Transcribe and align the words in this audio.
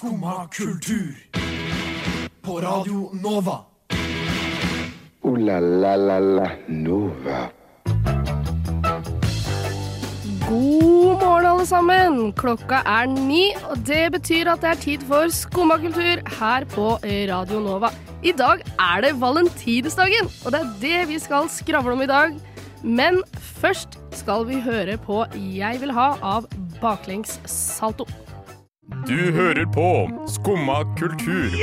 Skumma 0.00 0.48
kultur. 0.48 1.14
På 2.40 2.54
Radio 2.60 3.10
Nova. 3.12 3.58
O-la-la-la-la 5.20 6.46
Nova. 6.68 7.40
God 10.48 11.20
morgen, 11.20 11.46
alle 11.50 11.66
sammen! 11.66 12.32
Klokka 12.32 12.80
er 12.88 13.10
ni, 13.12 13.50
og 13.68 13.84
det 13.84 14.06
betyr 14.16 14.48
at 14.54 14.64
det 14.64 14.70
er 14.70 14.80
tid 14.86 15.04
for 15.10 15.28
Skumma 15.28 15.76
kultur 15.84 16.24
her 16.38 16.64
på 16.72 16.88
Radio 17.28 17.60
Nova. 17.60 17.92
I 18.24 18.32
dag 18.32 18.64
er 18.80 19.04
det 19.04 19.12
valentinsdagen, 19.20 20.32
og 20.46 20.56
det 20.56 20.62
er 20.62 20.72
det 20.86 21.04
vi 21.12 21.20
skal 21.20 21.52
skravle 21.52 21.92
om 21.98 22.06
i 22.06 22.08
dag. 22.08 22.40
Men 22.80 23.20
først 23.60 24.00
skal 24.16 24.48
vi 24.48 24.64
høre 24.64 24.96
på 24.96 25.26
Jeg 25.36 25.84
vil 25.84 25.92
ha 25.92 26.14
av 26.24 26.48
Baklengs 26.80 27.36
Salto. 27.44 28.08
Du 28.90 29.32
hører 29.32 29.66
på 29.74 29.88
Skumma 30.28 30.82
kultur. 30.98 31.54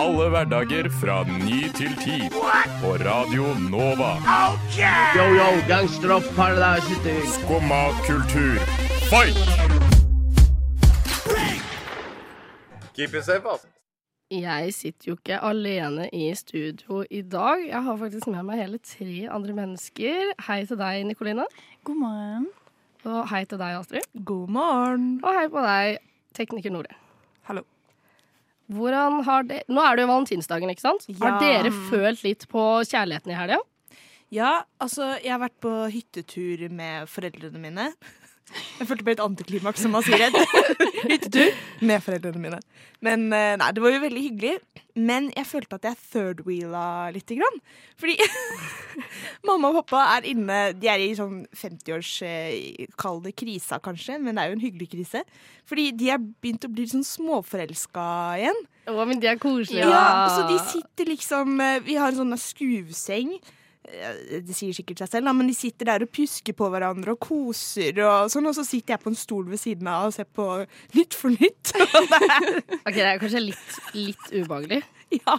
Alle 0.00 0.28
hverdager 0.32 0.88
fra 1.00 1.22
ny 1.24 1.60
til 1.78 1.94
ti. 2.02 2.18
På 2.82 2.94
Radio 3.00 3.54
Nova. 3.70 4.12
Yo, 5.16 5.26
yo, 5.38 5.48
gangsteropp, 5.68 6.26
paradise 6.36 7.16
Skumma 7.36 7.82
kultur, 8.06 8.58
fight! 9.10 9.38
Keep 12.94 13.14
it 13.14 13.24
safe, 13.24 13.46
altså. 13.50 13.66
Jeg 14.30 14.74
sitter 14.74 15.08
jo 15.08 15.16
ikke 15.18 15.40
alene 15.42 16.08
i 16.12 16.34
studio 16.34 17.04
i 17.10 17.22
dag. 17.22 17.64
Jeg 17.68 17.82
har 17.82 17.96
faktisk 17.96 18.26
med 18.26 18.42
meg 18.46 18.60
hele 18.62 18.78
tre 18.78 19.26
andre 19.30 19.54
mennesker. 19.56 20.34
Hei 20.46 20.60
til 20.66 20.78
deg, 20.78 21.02
Nikoline. 21.08 21.46
God 21.84 21.98
morgen. 21.98 22.46
Og 23.04 23.24
hei 23.32 23.44
til 23.48 23.58
deg, 23.58 23.80
Astrid. 23.80 24.06
God 24.24 24.48
morgen. 24.54 25.08
Og 25.24 25.34
hei 25.34 25.48
på 25.50 25.64
deg, 25.64 25.98
tekniker 26.36 26.72
Nore. 26.74 26.96
Hallo. 27.48 27.64
Hvordan 28.70 29.22
har 29.26 29.46
det 29.48 29.64
Nå 29.68 29.82
er 29.82 29.96
det 29.98 30.04
jo 30.04 30.12
valentinsdagen, 30.12 30.70
ikke 30.70 30.84
sant? 30.84 31.08
Har 31.18 31.40
dere 31.42 31.72
følt 31.90 32.22
litt 32.22 32.46
på 32.50 32.62
kjærligheten 32.86 33.32
i 33.32 33.38
helga? 33.38 33.58
Ja, 34.30 34.60
altså, 34.78 35.16
jeg 35.18 35.32
har 35.34 35.42
vært 35.42 35.58
på 35.62 35.72
hyttetur 35.90 36.68
med 36.70 37.08
foreldrene 37.10 37.58
mine. 37.58 37.88
Jeg 38.80 38.88
følte 38.88 39.06
på 39.06 39.12
et 39.14 39.22
antiklimaks, 39.22 39.82
som 39.84 39.94
man 39.94 40.04
sier. 40.06 40.30
hyttetur 41.10 41.54
med 41.86 42.02
foreldrene 42.04 42.42
mine. 42.42 42.60
Men 43.04 43.28
eh, 43.32 43.54
nei, 43.60 43.68
det 43.74 43.82
var 43.82 43.94
jo 43.94 44.02
veldig 44.02 44.22
hyggelig. 44.24 44.54
Men 45.00 45.28
jeg 45.36 45.46
følte 45.46 45.78
at 45.78 45.86
jeg 45.86 46.00
third-wheela 46.10 47.10
lite 47.14 47.36
grann. 47.38 47.60
Fordi 48.00 48.16
mamma 49.48 49.70
og 49.70 49.78
pappa 49.80 50.02
er 50.16 50.26
inne 50.32 50.58
De 50.76 50.90
er 50.90 51.02
i 51.04 51.12
sånn 51.16 51.44
50-års 51.56 52.10
eh, 52.26 52.88
Kall 53.00 53.22
det 53.24 53.36
krisa, 53.38 53.78
kanskje, 53.82 54.18
men 54.20 54.36
det 54.36 54.42
er 54.42 54.50
jo 54.50 54.58
en 54.58 54.64
hyggelig 54.66 54.90
krise. 54.96 55.22
Fordi 55.70 55.90
de 55.96 56.10
er 56.12 56.20
begynt 56.20 56.66
å 56.66 56.72
bli 56.72 56.88
sånn 56.90 57.06
småforelska 57.06 58.08
igjen. 58.42 58.60
Å, 58.90 58.98
men 59.06 59.22
de 59.22 59.30
er 59.30 59.40
koselige. 59.40 59.86
Ja, 59.86 60.26
så 60.34 60.44
de 60.50 60.58
sitter 60.72 61.12
liksom 61.12 61.56
eh, 61.62 61.80
Vi 61.86 61.96
har 62.00 62.12
en 62.12 62.22
sånn 62.24 62.40
skuvseng. 62.40 63.36
Eh, 63.88 64.40
Det 64.44 64.54
sier 64.54 64.74
sikkert 64.76 65.00
seg 65.00 65.08
selv, 65.14 65.26
da, 65.30 65.32
men 65.36 65.48
de 65.48 65.54
sitter 65.56 65.88
der 65.88 66.04
og 66.04 66.10
pjusker 66.12 66.52
på 66.56 66.68
hverandre 66.72 67.14
og 67.16 67.20
koser. 67.24 67.96
Og 68.04 68.28
sånn, 68.32 68.46
og 68.50 68.54
så 68.58 68.64
sitter 68.68 68.94
jeg 68.96 69.02
på 69.04 69.10
en 69.12 69.18
stol 69.18 69.48
ved 69.48 69.60
siden 69.62 69.88
av 69.90 70.10
og 70.10 70.14
ser 70.16 70.28
på 70.28 70.46
Nytt 70.96 71.16
for 71.16 71.32
nytt. 71.32 71.72
Ok, 72.86 72.94
Det 72.96 73.06
er 73.06 73.20
kanskje 73.22 73.40
litt, 73.48 73.78
litt 73.96 74.26
ubehagelig. 74.34 74.82
ja, 75.10 75.34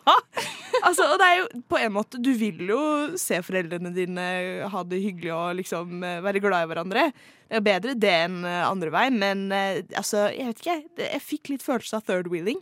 altså, 0.84 1.06
Og 1.14 1.20
det 1.22 1.28
er 1.30 1.38
jo 1.40 1.46
på 1.72 1.78
en 1.80 1.94
måte 1.96 2.20
Du 2.20 2.34
vil 2.36 2.58
jo 2.68 2.80
se 3.16 3.38
foreldrene 3.46 3.94
dine 3.96 4.26
ha 4.74 4.82
det 4.84 5.00
hyggelig 5.00 5.32
og 5.32 5.54
liksom 5.62 6.02
eh, 6.04 6.18
være 6.26 6.42
glad 6.44 6.66
i 6.66 6.72
hverandre. 6.74 7.06
Det 7.48 7.60
er 7.62 7.64
bedre 7.70 7.96
det 7.96 8.12
enn 8.26 8.42
eh, 8.48 8.66
andre 8.68 8.92
vei, 8.92 9.06
men 9.16 9.46
altså, 9.54 10.26
jeg 10.34 10.50
vet 10.52 10.60
ikke. 10.66 10.76
jeg. 10.76 11.08
Jeg 11.14 11.24
fikk 11.30 11.54
litt 11.54 11.64
følelse 11.66 12.02
av 12.02 12.08
third 12.10 12.28
wheeling. 12.34 12.60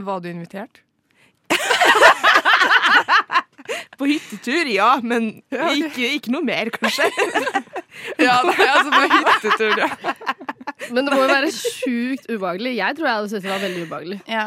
Var 0.00 0.24
du 0.24 0.30
invitert? 0.32 0.80
På 4.00 4.08
hyttetur, 4.08 4.70
ja, 4.72 4.90
men 5.02 5.30
ikke, 5.52 6.08
ikke 6.18 6.32
noe 6.34 6.44
mer, 6.46 6.70
kanskje. 6.74 7.10
Ja, 8.18 8.40
nei, 8.42 8.56
altså 8.58 8.90
på 8.90 9.02
hyttetur, 9.12 9.78
ja. 9.78 10.14
Men 10.90 11.06
det 11.06 11.14
må 11.14 11.20
jo 11.22 11.28
være 11.30 11.50
sjukt 11.54 12.26
ubehagelig. 12.26 12.72
Jeg 12.80 12.96
tror 12.98 13.06
jeg 13.06 13.14
hadde 13.20 13.30
syntes 13.30 13.44
det 13.46 13.52
var 13.52 13.62
veldig 13.62 13.84
ubehagelig. 13.86 14.18
Ja. 14.28 14.46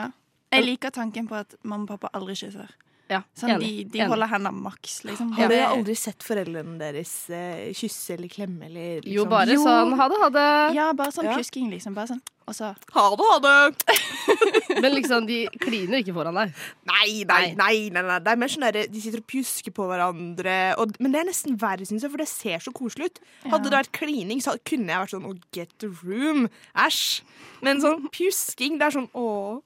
Jeg 0.52 0.66
liker 0.68 0.92
tanken 0.96 1.30
på 1.30 1.38
at 1.40 1.56
mamma 1.64 1.88
og 1.88 1.94
pappa 1.96 2.12
aldri 2.18 2.36
kysser. 2.40 2.68
Ja, 3.10 3.22
Sånn, 3.40 3.54
enig. 3.56 3.68
de, 3.68 3.84
de 3.94 4.00
Enig. 4.02 4.10
holder 4.12 4.28
hendene 4.34 4.52
maks, 4.66 4.98
liksom. 5.08 5.30
Har 5.38 5.48
dere 5.48 5.70
aldri 5.72 5.94
sett 5.96 6.26
foreldrene 6.28 6.76
deres 6.82 7.12
eh, 7.32 7.70
kysse 7.78 8.18
eller 8.18 8.28
klemme 8.28 8.66
eller 8.68 8.98
liksom? 9.00 9.14
Jo, 9.16 9.24
bare 9.32 9.56
Jo. 9.56 9.62
sånn 9.64 9.94
ha 9.96 10.08
det, 10.12 10.18
ha 10.26 10.30
det. 10.36 10.48
Ja, 10.76 10.88
bare 10.94 11.12
sånn 11.16 11.30
Ja. 11.30 11.38
liksom. 11.40 11.96
Bare 11.96 12.08
sånn. 12.12 12.22
Og 12.48 12.56
så 12.56 12.74
Ha 12.96 13.06
det, 13.16 13.26
ha 13.28 13.40
det! 13.44 13.86
Men 14.82 14.94
liksom, 14.94 15.26
de 15.28 15.48
kliner 15.60 16.00
ikke 16.00 16.14
foran 16.16 16.36
deg. 16.38 16.54
Nei, 16.88 17.24
nei, 17.28 17.54
nei. 17.56 17.90
nei, 17.92 18.02
nei. 18.04 18.20
Det 18.24 18.32
er 18.32 18.40
mer 18.40 18.52
sånn 18.52 18.66
der, 18.68 18.88
De 18.92 19.02
sitter 19.04 19.20
og 19.24 19.28
pjusker 19.28 19.74
på 19.76 19.88
hverandre. 19.90 20.56
Og, 20.80 20.94
men 21.00 21.12
det 21.12 21.22
er 21.24 21.28
nesten 21.32 21.58
verre, 21.60 21.88
syns 21.88 22.06
jeg, 22.06 22.12
for 22.14 22.22
det 22.24 22.28
ser 22.32 22.64
så 22.64 22.72
koselig 22.76 23.10
ut. 23.12 23.20
Hadde 23.52 23.68
det 23.72 23.80
vært 23.80 23.92
klining, 23.98 24.40
så 24.44 24.56
kunne 24.68 24.94
jeg 24.94 25.04
vært 25.04 25.16
sånn 25.16 25.28
oh, 25.28 25.36
get 25.56 25.74
the 25.84 25.90
room. 26.04 26.48
Æsj. 26.76 27.22
Men 27.66 27.82
sånn 27.84 28.08
pjusking, 28.14 28.78
det 28.80 28.88
er 28.92 28.96
sånn 29.00 29.10
åh. 29.18 29.60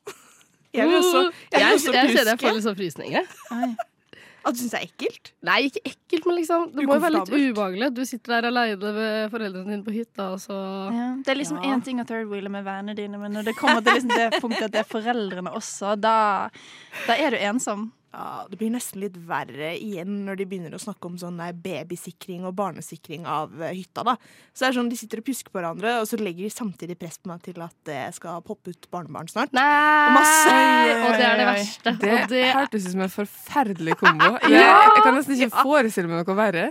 Jeg 0.73 0.87
vil 0.87 0.97
også, 1.01 1.21
jeg 1.21 1.31
vil 1.31 1.61
Jeg, 1.61 1.73
også 1.79 1.93
jeg 1.93 2.11
kjenner 2.15 2.31
jeg 2.31 2.39
får 2.41 2.53
litt 2.57 2.67
sånn 2.67 2.77
frysninger. 2.79 3.33
At 4.41 4.55
du 4.55 4.57
syns 4.57 4.71
det 4.73 4.79
er 4.79 4.85
ekkelt? 4.87 5.29
Nei, 5.45 5.57
ikke 5.67 5.81
ekkelt, 5.85 6.23
men 6.25 6.37
liksom 6.39 6.63
Det 6.73 6.85
må 6.87 6.95
jo 6.95 7.01
være 7.03 7.13
litt 7.19 7.29
ubehagelig. 7.51 7.89
Du 7.93 8.01
sitter 8.09 8.33
der 8.39 8.47
aleine 8.49 8.93
ved 8.95 9.29
foreldrene 9.35 9.69
dine 9.75 9.85
på 9.85 9.93
hytta, 9.93 10.31
og 10.33 10.39
så 10.41 10.57
ja. 10.95 11.09
Det 11.21 11.35
er 11.35 11.37
liksom 11.37 11.59
Ja. 11.61 11.77
ting 11.85 12.01
å 12.01 12.05
third 12.09 12.25
wheeler 12.31 12.49
med 12.49 12.65
vennene 12.65 12.95
dine, 12.97 13.19
men 13.21 13.35
når 13.37 13.51
det 13.51 13.55
kommer 13.59 13.83
til 13.85 13.99
liksom 13.99 14.15
det 14.15 14.39
punktet 14.41 14.63
at 14.71 14.71
det 14.73 14.81
er 14.81 14.89
foreldrene 14.89 15.53
også, 15.53 15.93
da, 16.01 16.49
da 17.05 17.13
er 17.21 17.35
du 17.35 17.37
ensom. 17.51 17.91
Ja, 18.11 18.45
Det 18.49 18.57
blir 18.59 18.71
nesten 18.73 18.99
litt 18.99 19.15
verre 19.27 19.71
igjen 19.77 20.25
når 20.25 20.41
de 20.41 20.45
begynner 20.51 20.73
å 20.75 20.81
snakke 20.81 21.07
om 21.07 21.15
sånn 21.19 21.39
babysikring 21.63 22.43
og 22.47 22.57
barnesikring 22.59 23.23
av 23.29 23.53
eh, 23.61 23.71
hytta. 23.77 24.03
da. 24.03 24.17
Så 24.51 24.65
det 24.65 24.69
er 24.69 24.77
sånn 24.79 24.89
De 24.91 24.99
sitter 24.99 25.21
og 25.21 25.27
pjusker 25.29 25.53
på 25.53 25.61
hverandre, 25.61 25.93
og 26.01 26.09
så 26.09 26.19
legger 26.19 26.43
de 26.43 26.51
samtidig 26.51 26.97
press 26.99 27.21
på 27.21 27.31
meg 27.31 27.43
til 27.45 27.61
at 27.63 27.75
det 27.87 28.01
skal 28.17 28.43
poppe 28.43 28.73
ut 28.75 28.89
barnebarn 28.91 29.31
snart. 29.31 29.55
Nei! 29.55 29.63
Masse. 30.17 30.57
Og 31.07 31.15
det 31.15 31.27
er 31.29 31.39
det 31.39 31.47
verste. 31.51 31.95
Det 32.01 32.11
og 32.17 32.33
det 32.33 32.43
hørtes 32.51 32.87
ut 32.89 32.95
som 32.97 33.05
en 33.07 33.15
forferdelig 33.15 33.95
kombo. 34.01 34.33
Jeg, 34.51 34.59
jeg 34.59 35.05
kan 35.05 35.15
nesten 35.15 35.37
ikke 35.37 35.63
forestille 35.63 36.11
meg 36.11 36.27
noe 36.27 36.35
verre. 36.37 36.67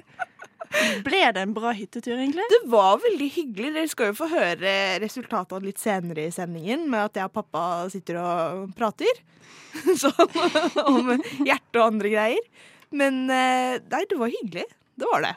Ble 1.04 1.20
det 1.34 1.42
en 1.42 1.54
bra 1.54 1.72
hyttetur, 1.74 2.14
egentlig? 2.14 2.44
Det 2.52 2.60
var 2.70 3.00
veldig 3.02 3.28
hyggelig. 3.34 3.72
Dere 3.74 3.90
skal 3.90 4.12
jo 4.12 4.18
få 4.20 4.28
høre 4.30 4.74
resultatene 5.02 5.66
litt 5.66 5.82
senere 5.82 6.28
i 6.28 6.34
sendingen, 6.34 6.86
med 6.92 7.08
at 7.08 7.18
jeg 7.18 7.30
og 7.30 7.34
pappa 7.40 7.64
sitter 7.90 8.20
og 8.22 8.70
prater. 8.78 9.22
Sånn 10.02 10.84
om 10.84 11.10
hjerte 11.46 11.80
og 11.80 11.88
andre 11.88 12.12
greier. 12.12 12.46
Men 12.94 13.24
eh, 13.30 13.80
nei, 13.82 14.04
det 14.10 14.18
var 14.18 14.30
hyggelig. 14.30 14.66
Det 15.00 15.10
var 15.10 15.26
det. 15.26 15.34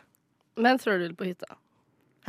Med 0.61 0.81
third-wheel 0.83 1.17
på 1.17 1.27
hytta. 1.31 1.57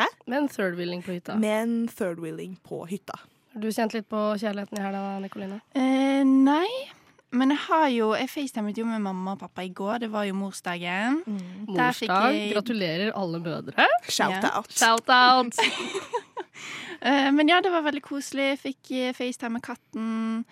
Hæ? 0.00 0.08
Med 0.26 0.48
third-wheeling 0.52 1.04
på 1.04 1.12
hytta. 1.12 1.36
Med 1.40 1.62
en 1.62 1.76
third 1.88 2.20
wheeling 2.24 2.56
på 2.64 2.84
hytta. 2.88 3.20
Har 3.54 3.62
du 3.62 3.70
kjent 3.70 3.94
litt 3.94 4.08
på 4.10 4.20
kjærligheten 4.40 4.80
i 4.80 4.82
helga, 4.82 5.02
Nikoline? 5.22 5.60
Eh, 5.76 6.24
nei. 6.24 6.68
Men 7.34 7.50
jeg 7.50 7.58
har 7.66 7.88
jo 7.90 8.12
Jeg 8.14 8.28
facetimet 8.30 8.78
jo 8.78 8.84
med 8.86 9.00
mamma 9.02 9.32
og 9.34 9.40
pappa 9.40 9.62
i 9.66 9.68
går. 9.74 9.98
Det 10.04 10.10
var 10.12 10.24
jo 10.28 10.34
morsdagen. 10.38 11.22
Der 11.74 11.92
fikk 11.92 12.08
Morsdag. 12.08 12.34
jeg- 12.38 12.52
Gratulerer 12.54 13.12
alle 13.16 13.40
mødre. 13.40 13.88
Shout 14.08 14.30
Ja. 14.42 14.56
out. 14.56 14.70
Shout-out! 14.70 15.58
Eh, 17.04 17.32
men 17.32 17.48
ja, 17.48 17.58
det 17.60 17.68
var 17.70 17.82
veldig 17.84 18.00
koselig. 18.02 18.54
Fikk 18.62 18.90
eh, 18.96 19.10
FaceTime 19.12 19.58
med 19.58 19.62
katten. 19.66 20.44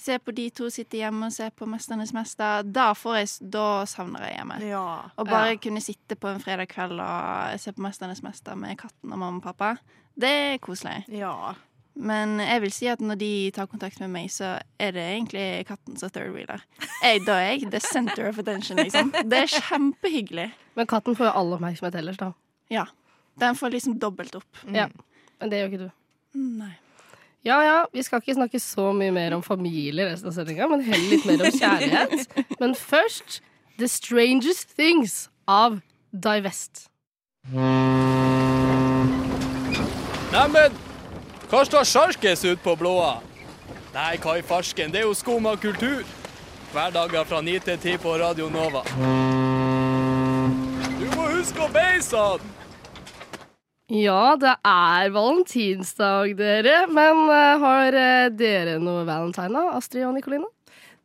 Se 0.00 0.16
på 0.18 0.32
de 0.32 0.46
to 0.50 0.70
sitte 0.72 0.96
hjemme 0.96 1.26
og 1.26 1.32
se 1.34 1.50
på 1.50 1.66
'Mesternes 1.68 2.12
mester'. 2.16 2.62
Da, 2.72 2.92
får 2.96 3.16
jeg, 3.18 3.50
da 3.50 3.84
savner 3.84 4.20
jeg 4.24 4.36
hjemme. 4.38 4.60
Ja. 4.64 5.02
og 5.18 5.26
bare 5.28 5.58
kunne 5.58 5.80
sitte 5.84 6.16
på 6.16 6.28
en 6.32 6.40
fredag 6.40 6.68
kveld 6.72 6.96
og 7.00 7.60
se 7.60 7.72
på 7.72 7.82
'Mesternes 7.84 8.22
mester' 8.24 8.54
med 8.56 8.78
katten 8.78 9.12
og 9.12 9.18
mamma 9.18 9.36
og 9.36 9.42
pappa, 9.42 9.76
det 10.18 10.30
er 10.30 10.58
koselig. 10.58 11.04
ja. 11.08 11.52
Men 12.00 12.38
jeg 12.40 12.62
vil 12.64 12.72
si 12.72 12.88
at 12.88 13.02
når 13.04 13.18
de 13.20 13.32
tar 13.54 13.68
kontakt 13.68 14.00
med 14.00 14.08
meg, 14.14 14.30
så 14.32 14.54
er 14.80 14.94
det 14.96 15.04
egentlig 15.04 15.46
katten 15.68 15.98
som 16.00 16.12
third 16.12 16.32
wheeler. 16.32 16.62
Jeg, 17.04 17.24
da 17.26 17.36
er 17.42 17.50
jeg 17.58 17.70
the 17.74 17.80
center 17.84 18.30
of 18.30 18.40
attention, 18.40 18.80
liksom. 18.80 19.12
Det 19.28 19.42
er 19.44 19.50
kjempehyggelig. 19.52 20.48
Men 20.78 20.88
katten 20.88 21.16
får 21.18 21.28
jo 21.28 21.32
all 21.42 21.56
oppmerksomhet 21.58 21.98
ellers, 22.00 22.20
da. 22.20 22.32
Ja. 22.72 22.86
Den 23.40 23.58
får 23.58 23.74
liksom 23.76 23.98
dobbelt 24.00 24.34
opp. 24.38 24.64
Ja. 24.72 24.88
Men 25.40 25.52
det 25.52 25.60
gjør 25.60 25.72
ikke 25.72 25.84
du. 25.84 25.90
Nei. 26.60 26.72
Ja 27.42 27.56
ja, 27.64 27.76
vi 27.92 28.02
skal 28.04 28.20
ikke 28.20 28.34
snakke 28.36 28.60
så 28.60 28.90
mye 28.92 29.12
mer 29.16 29.32
om 29.32 29.40
familie 29.42 30.04
resten 30.10 30.28
av 30.28 30.34
sendinga, 30.36 30.66
men 30.68 30.82
heller 30.84 31.08
litt 31.08 31.24
mer 31.24 31.40
om 31.46 31.54
kjærlighet. 31.56 32.34
Men 32.60 32.74
først 32.76 33.40
The 33.80 33.88
Strangest 33.88 34.76
Things 34.76 35.30
av 35.48 35.80
Divest. 36.12 36.90
Neimen, 40.30 40.76
hva 41.50 41.64
står 41.66 41.84
sjarkes 41.88 42.44
ut 42.46 42.62
på 42.62 42.76
blåa? 42.78 43.18
Nei, 43.94 44.14
hva 44.22 44.36
i 44.38 44.42
farsken, 44.46 44.92
det 44.94 45.02
er 45.02 45.08
jo 45.08 45.16
skumma 45.18 45.56
kultur. 45.58 46.04
Hverdager 46.70 47.26
fra 47.26 47.40
9 47.42 47.58
til 47.66 47.78
10 47.96 47.98
på 48.04 48.12
Radio 48.20 48.46
Nova. 48.54 48.84
Du 51.00 51.06
må 51.16 51.26
huske 51.32 51.64
å 51.64 51.68
beise 51.74 52.22
den! 52.38 52.56
Ja, 53.90 54.36
det 54.38 54.52
er 54.62 55.10
valentinsdag, 55.10 56.36
dere. 56.38 56.84
Men 56.94 57.24
uh, 57.26 57.58
har 57.58 57.96
eh, 57.98 58.28
dere 58.30 58.76
noe 58.78 59.02
valentine, 59.08 59.50
da? 59.50 59.72
Astrid 59.80 60.06
og 60.06 60.14
Nikoline? 60.14 60.46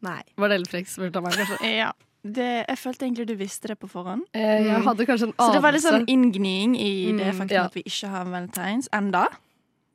Nei. 0.05 0.19
Var 0.37 0.53
det 0.53 0.59
litt 0.61 0.91
spurt 0.91 1.17
av 1.17 1.25
meg, 1.25 1.39
kanskje? 1.39 1.57
Ja. 1.81 1.93
Det, 2.25 2.65
jeg 2.65 2.77
følte 2.81 3.05
egentlig 3.05 3.25
du 3.29 3.35
visste 3.37 3.69
det 3.69 3.75
på 3.77 3.85
forhånd. 3.89 4.23
Eh, 4.33 4.63
jeg 4.65 4.79
hadde 4.81 5.05
kanskje 5.05 5.27
en 5.27 5.33
Så 5.37 5.49
det 5.53 5.59
var 5.61 5.75
litt 5.75 5.83
sånn 5.85 6.07
inngniing 6.09 6.71
i 6.73 6.93
det 7.13 7.27
Mm, 7.37 7.43
ja. 7.53 7.67
at 7.67 7.75
vi 7.77 7.83
ikke 7.85 8.09
har 8.09 8.25
valentines 8.25 8.89
enda. 8.97 9.27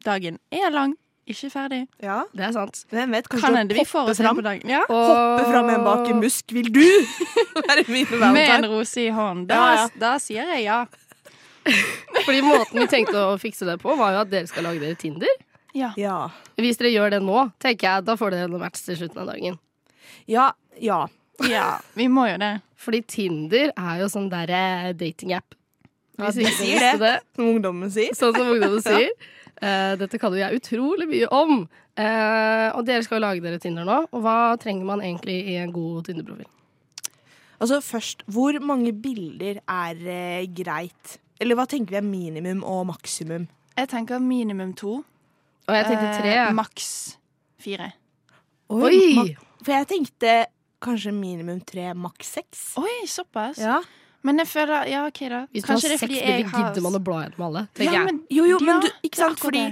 Dagen 0.04 0.38
er 0.50 0.70
lang, 0.72 0.94
ikke 1.28 1.50
ferdig. 1.52 1.82
Ja, 2.02 2.22
Det 2.34 2.46
er 2.48 2.52
sant. 2.56 2.84
hvem 2.90 3.12
vet? 3.14 3.28
Kanskje 3.28 3.46
Kan 3.46 3.56
hende 3.60 3.74
vi 3.76 3.84
får 3.84 4.08
oss 4.10 4.20
en 4.20 4.26
fram, 4.26 4.36
på 4.40 4.42
dagen. 4.46 4.68
Ja. 4.70 4.80
hoppe 4.88 5.44
fram 5.52 5.66
med 5.66 5.74
en 5.78 5.84
bakemusk. 5.84 6.52
Vil 6.56 6.72
du 6.72 6.80
være 7.68 7.84
min 7.88 8.06
Med 8.32 8.48
en 8.56 8.66
rose 8.72 9.04
i 9.04 9.10
hånden. 9.10 9.46
Da, 9.46 9.54
Ja, 9.54 9.74
ja. 9.82 9.88
da 10.00 10.14
sier 10.18 10.48
jeg 10.56 10.64
ja. 10.64 10.86
Fordi 12.24 12.40
måten 12.42 12.80
vi 12.80 12.86
tenkte 12.90 13.20
å 13.20 13.36
fikse 13.38 13.66
det 13.68 13.78
på, 13.82 13.94
var 13.98 14.14
jo 14.16 14.22
at 14.24 14.30
dere 14.32 14.48
skal 14.48 14.64
lage 14.66 14.80
dere 14.80 14.96
Tinder. 14.98 15.28
Ja. 15.76 15.92
Ja. 16.00 16.16
Hvis 16.58 16.80
dere 16.80 16.90
gjør 16.90 17.10
det 17.14 17.20
nå, 17.22 17.44
tenker 17.62 17.86
jeg, 17.86 18.04
da 18.08 18.16
får 18.18 18.34
dere 18.34 18.48
noe 18.50 18.58
match 18.64 18.80
til 18.86 18.96
slutten 18.98 19.20
av 19.22 19.28
dagen. 19.30 19.58
Ja. 20.26 20.48
Ja. 20.80 21.04
ja. 21.46 21.68
Vi 21.94 22.08
må 22.10 22.24
jo 22.30 22.38
det. 22.40 22.54
Fordi 22.80 23.02
Tinder 23.06 23.70
er 23.76 24.00
jo 24.00 24.08
sånn 24.10 24.30
derre 24.32 24.94
datingapp. 24.96 25.54
Ja, 26.20 26.30
de 26.36 26.46
sier 26.56 26.80
det. 26.84 26.92
det. 27.02 27.12
Som 27.36 27.48
ungdommen 27.54 27.90
sier. 27.92 28.14
Sånn 28.18 28.34
som 28.36 28.50
ungdommen 28.54 28.82
sier. 28.86 29.10
Uh, 29.60 29.92
dette 30.00 30.16
kan 30.22 30.32
jo 30.32 30.40
jeg 30.40 30.60
utrolig 30.60 31.08
mye 31.10 31.28
om. 31.36 31.64
Uh, 32.00 32.68
og 32.78 32.84
dere 32.88 33.02
skal 33.04 33.18
jo 33.18 33.24
lage 33.26 33.42
dere 33.44 33.58
Tinder 33.60 33.84
nå. 33.88 33.98
Og 34.14 34.22
hva 34.24 34.36
trenger 34.62 34.86
man 34.88 35.02
egentlig 35.04 35.36
i 35.52 35.58
en 35.60 35.72
god 35.74 36.06
Tinder-profil? 36.08 36.48
Altså 37.60 37.80
først, 37.84 38.22
hvor 38.32 38.56
mange 38.64 38.92
bilder 38.96 39.58
er 39.68 39.98
uh, 40.00 40.44
greit? 40.56 41.18
Eller 41.40 41.56
hva 41.58 41.66
tenker 41.68 41.96
vi 41.96 42.00
er 42.00 42.06
minimum 42.08 42.62
og 42.68 42.86
maksimum? 42.88 43.44
Jeg 43.76 43.88
tenker 43.92 44.20
minimum 44.20 44.72
to. 44.76 44.98
Og 45.68 45.76
jeg 45.76 45.86
tenkte 45.90 46.08
tre. 46.22 46.32
Maks 46.56 46.88
fire. 47.60 47.90
Oi! 48.72 48.96
ma- 49.18 49.28
For 49.60 49.74
jeg 49.76 49.88
tenkte 49.90 50.34
kanskje 50.80 51.12
minimum 51.12 51.60
tre, 51.68 51.90
maks 51.92 52.30
seks. 52.38 52.62
Oi, 52.80 53.02
såpass. 53.08 53.60
Ja. 53.60 53.80
Men 54.26 54.42
jeg 54.42 54.50
føler 54.50 54.88
Ja, 54.90 55.04
OK, 55.08 55.20
da. 55.32 55.44
Hvis 55.54 55.64
man 55.64 55.70
har 55.70 55.76
Kanskje 55.76 55.88
det 55.88 55.96
er 55.96 56.02
seks 56.02 56.16
jeg 56.18 56.48
har 56.50 56.66
gidder 56.66 56.84
man 56.84 56.98
å 56.98 57.02
bla 57.04 57.22
gjennom 57.24 57.46
alle. 57.46 57.62
ja, 57.86 58.02
men, 58.04 58.20
Jo, 58.32 58.44
jo, 58.48 58.58
men 58.64 58.82
du, 58.84 58.90
ikke 59.06 59.22
sant? 59.22 59.40
Fordi 59.40 59.64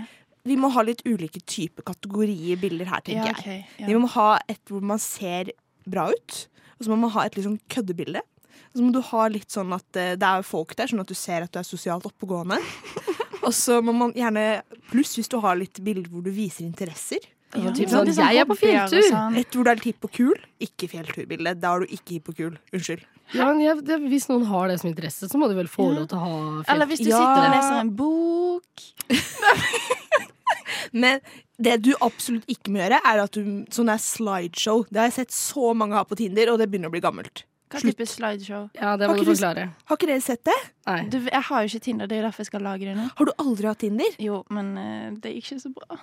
vi 0.48 0.56
må 0.56 0.70
ha 0.72 0.84
litt 0.86 1.02
ulike 1.04 1.42
typer 1.44 1.84
kategorier 1.90 2.60
bilder 2.60 2.88
her, 2.88 3.04
tenker 3.04 3.34
ja, 3.34 3.44
jeg. 3.44 3.66
ja. 3.82 3.88
Vi 3.90 3.98
må 4.00 4.08
ha 4.14 4.30
et 4.48 4.62
hvor 4.70 4.84
man 4.84 5.00
ser 5.02 5.52
bra 5.88 6.08
ut, 6.08 6.38
og 6.78 6.86
så 6.86 6.92
må 6.92 7.00
man 7.04 7.12
ha 7.16 7.26
et 7.28 7.36
litt 7.36 7.44
sånn 7.44 7.60
køddebilde. 7.72 8.22
Og 8.68 8.78
så 8.78 8.84
må 8.84 8.92
du 8.94 9.00
ha 9.10 9.26
litt 9.32 9.52
sånn 9.52 9.72
at 9.76 9.98
eh, 9.98 10.14
det 10.20 10.28
er 10.28 10.46
folk 10.46 10.74
der, 10.78 10.90
sånn 10.90 11.02
at 11.02 11.10
du 11.10 11.16
ser 11.18 11.44
at 11.44 11.52
du 11.52 11.60
er 11.60 11.66
sosialt 11.68 12.06
oppegående. 12.08 12.60
og 13.46 13.52
så 13.56 13.80
må 13.84 13.94
man 13.96 14.14
gjerne 14.16 14.62
Pluss 14.88 15.16
hvis 15.18 15.28
du 15.28 15.36
har 15.44 15.58
litt 15.60 15.82
bilder 15.84 16.08
hvor 16.12 16.24
du 16.24 16.32
viser 16.32 16.64
interesser. 16.64 17.24
Ja, 17.56 17.72
typ 17.72 17.88
sånn, 17.88 18.08
jeg 18.12 18.42
er 18.42 18.48
på 18.48 18.56
fjelltur. 18.60 19.04
sånn. 19.08 19.36
Et 19.40 19.54
hvor 19.56 19.64
du 19.64 19.72
er 19.72 19.78
litt 19.78 19.88
hipp 19.88 20.04
og 20.04 20.12
kul. 20.12 20.34
Ikke 20.64 20.88
fjellturbilde. 20.92 21.54
Da 21.60 21.74
er 21.74 21.84
du 21.84 21.94
ikke 21.96 22.18
hipp 22.18 22.28
og 22.32 22.40
kul. 22.40 22.58
Unnskyld. 22.76 23.04
Ja, 23.34 23.46
men 23.52 23.60
jeg, 23.60 23.82
det, 23.84 23.98
hvis 24.08 24.28
noen 24.30 24.46
har 24.48 24.68
det 24.70 24.78
som 24.80 24.88
interesse, 24.90 25.28
så 25.28 25.36
må 25.40 25.48
du 25.50 25.54
vel 25.58 25.68
få 25.68 25.90
Ja. 25.90 25.98
lov 26.00 26.06
til 26.08 26.16
å 26.16 26.20
ha 26.22 26.62
Eller 26.74 26.86
hvis 26.88 27.02
du 27.04 27.10
Ja. 27.10 27.18
sitter 27.18 27.44
og 27.44 27.52
leser 27.56 27.80
en 27.80 27.90
bok. 27.98 28.86
Men 30.92 31.20
det 31.60 31.76
du 31.84 31.90
absolutt 32.04 32.46
ikke 32.48 32.70
må 32.72 32.80
gjøre, 32.80 33.00
er 33.04 33.20
at 33.24 33.34
du 33.36 33.64
sånn 33.74 33.90
der 33.90 34.00
slideshow. 34.00 34.84
Det 34.88 35.00
har 35.02 35.08
jeg 35.10 35.16
sett 35.20 35.34
så 35.36 35.72
mange 35.76 35.96
ha 35.98 36.04
på 36.08 36.16
Tinder, 36.18 36.52
og 36.52 36.58
det 36.60 36.68
begynner 36.70 36.88
å 36.90 36.94
bli 36.94 37.02
gammelt. 37.04 37.44
Hva 37.68 37.82
type 37.84 38.06
slideshow? 38.08 38.70
Ja, 38.78 38.94
det 38.96 39.08
Har 39.08 39.12
må 39.12 39.18
ikke 39.20 39.26
du 39.26 39.32
du- 39.34 39.36
forklare. 39.36 39.64
Har 39.90 39.96
ikke 39.98 40.06
dere 40.08 40.22
sett 40.24 40.44
det? 40.48 40.56
Nei. 40.86 41.02
Du, 41.12 41.18
jeg 41.20 41.42
har 41.50 41.62
jo 41.66 41.68
ikke 41.68 41.82
Tinder, 41.84 42.06
det 42.08 42.16
er 42.18 42.22
derfor 42.24 42.40
jeg 42.40 42.46
skal 42.48 42.62
lagre 42.64 42.86
det 42.88 42.96
nå. 42.96 43.10
Har 43.18 43.24
du 43.28 43.32
aldri 43.44 43.68
hatt 43.68 43.78
Tinder? 43.84 44.14
Jo, 44.18 44.38
men 44.48 44.70
uh, 44.78 45.10
det 45.20 45.34
gikk 45.34 45.50
ikke 45.52 45.60
så 45.66 45.74
bra. 45.74 45.98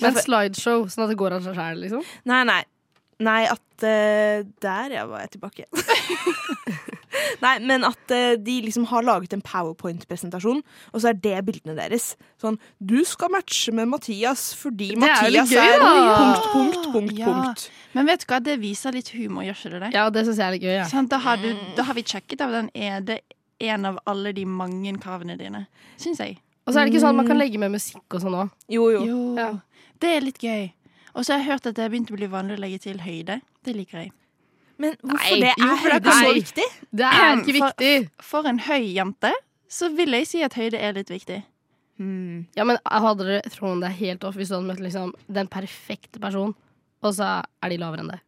Men 0.00 0.14
slideshow, 0.16 0.86
sånn 0.88 1.04
at 1.04 1.12
det 1.12 1.18
går 1.20 1.36
av 1.36 1.44
seg 1.44 1.54
sjæl, 1.60 1.82
liksom? 1.84 2.02
Nei, 2.24 2.40
nei. 2.48 2.62
Nei, 3.24 3.46
at 3.48 3.60
uh, 3.80 4.44
Der 4.60 4.92
ja, 4.92 5.06
var 5.08 5.22
jeg 5.24 5.30
tilbake. 5.36 5.64
nei, 7.44 7.54
men 7.64 7.84
at 7.88 8.12
uh, 8.12 8.34
de 8.36 8.56
liksom 8.66 8.84
har 8.90 9.04
laget 9.06 9.32
en 9.36 9.42
powerpoint-presentasjon, 9.44 10.60
og 10.92 11.00
så 11.00 11.10
er 11.12 11.18
det 11.24 11.36
bildene 11.46 11.76
deres. 11.78 12.10
Sånn 12.42 12.58
Du 12.76 12.98
skal 13.08 13.32
matche 13.32 13.72
med 13.76 13.88
Mathias 13.88 14.50
fordi 14.58 14.90
Det 14.94 15.08
er 15.08 15.30
litt 15.32 15.46
Mathias 15.46 15.54
gøy, 15.54 15.72
er 15.72 15.86
punkt, 16.18 16.50
punkt, 16.52 16.90
punkt, 16.92 17.18
Ja. 17.18 17.30
punkt. 17.32 17.66
Men 17.96 18.10
vet 18.10 18.26
du 18.26 18.28
hva, 18.32 18.40
det 18.44 18.58
viser 18.60 18.92
litt 18.92 19.08
humor, 19.16 19.46
gjør 19.46 19.56
ikke 19.60 19.72
det 19.76 19.80
det? 19.86 19.92
Ja, 19.96 20.08
det 20.12 20.26
syns 20.26 20.36
jeg 20.42 20.46
er 20.46 20.56
litt 20.58 20.66
gøy. 20.66 20.74
Ja. 20.76 20.86
Sånn, 20.92 21.08
da, 21.08 21.18
har 21.24 21.40
du, 21.40 21.48
da 21.78 21.86
har 21.88 21.96
vi 21.96 22.04
sjekket 22.04 22.44
av 22.44 22.52
den 22.52 22.70
er 22.74 23.00
det 23.00 23.20
en 23.64 23.88
av 23.88 24.00
alle 24.04 24.34
de 24.36 24.44
mange 24.44 24.92
kravene 25.00 25.38
dine. 25.40 25.64
Syns 25.96 26.20
jeg. 26.20 26.36
Og 26.66 26.74
så 26.74 26.80
er 26.82 26.84
det 26.84 26.92
ikke 26.92 27.00
sånn 27.06 27.14
at 27.14 27.20
man 27.22 27.28
kan 27.30 27.38
legge 27.40 27.60
med 27.62 27.72
musikk 27.72 28.04
og 28.18 28.20
sånn 28.20 28.34
òg. 28.36 28.50
Jo, 28.68 28.90
jo. 28.92 29.04
Jo, 29.06 29.20
Ja. 29.38 29.52
det 30.02 30.10
er 30.16 30.20
litt 30.26 30.38
gøy. 30.42 30.72
Og 31.16 31.24
så 31.24 31.32
har 31.34 31.40
jeg 31.42 31.48
hørt 31.54 31.66
at 31.70 31.76
det 31.78 31.82
har 31.86 31.90
begynt 31.92 32.10
å 32.12 32.18
bli 32.18 32.28
vanlig 32.28 32.58
å 32.58 32.60
legge 32.60 32.78
til 32.84 32.98
høyde. 33.00 33.40
Det 33.64 33.74
liker 33.76 34.02
jeg. 34.04 34.12
Men 34.76 34.92
hvorfor 35.00 35.32
Nei, 35.32 35.40
det? 35.46 35.52
jo, 35.56 35.66
Er 35.72 35.76
for 35.80 35.88
det 35.88 35.96
høyde 35.96 36.12
så 36.12 36.28
er- 36.28 36.34
viktig? 36.36 36.66
Det 37.00 37.06
er 37.08 37.36
ikke 37.40 37.54
viktig. 37.56 37.92
For 38.20 38.48
en 38.50 38.58
høy 38.66 38.82
jente 38.92 39.32
så 39.72 39.88
vil 39.96 40.12
jeg 40.18 40.26
si 40.28 40.42
at 40.44 40.54
høyde 40.54 40.78
er 40.78 40.92
litt 40.98 41.08
viktig. 41.10 41.40
Hmm. 41.96 42.44
Ja, 42.54 42.64
men 42.68 42.76
hadde 42.84 43.24
dere 43.24 43.50
troen 43.54 43.80
det 43.80 43.88
er 43.88 43.96
helt 44.02 44.24
off 44.28 44.36
hvis 44.36 44.50
du 44.52 44.58
hadde 44.58 44.68
møtt 44.68 44.82
liksom 44.84 45.14
den 45.32 45.48
perfekte 45.48 46.20
personen, 46.20 46.52
og 47.02 47.14
så 47.16 47.42
er 47.64 47.72
de 47.72 47.78
lavere 47.80 48.04
enn 48.04 48.12
det? 48.12 48.20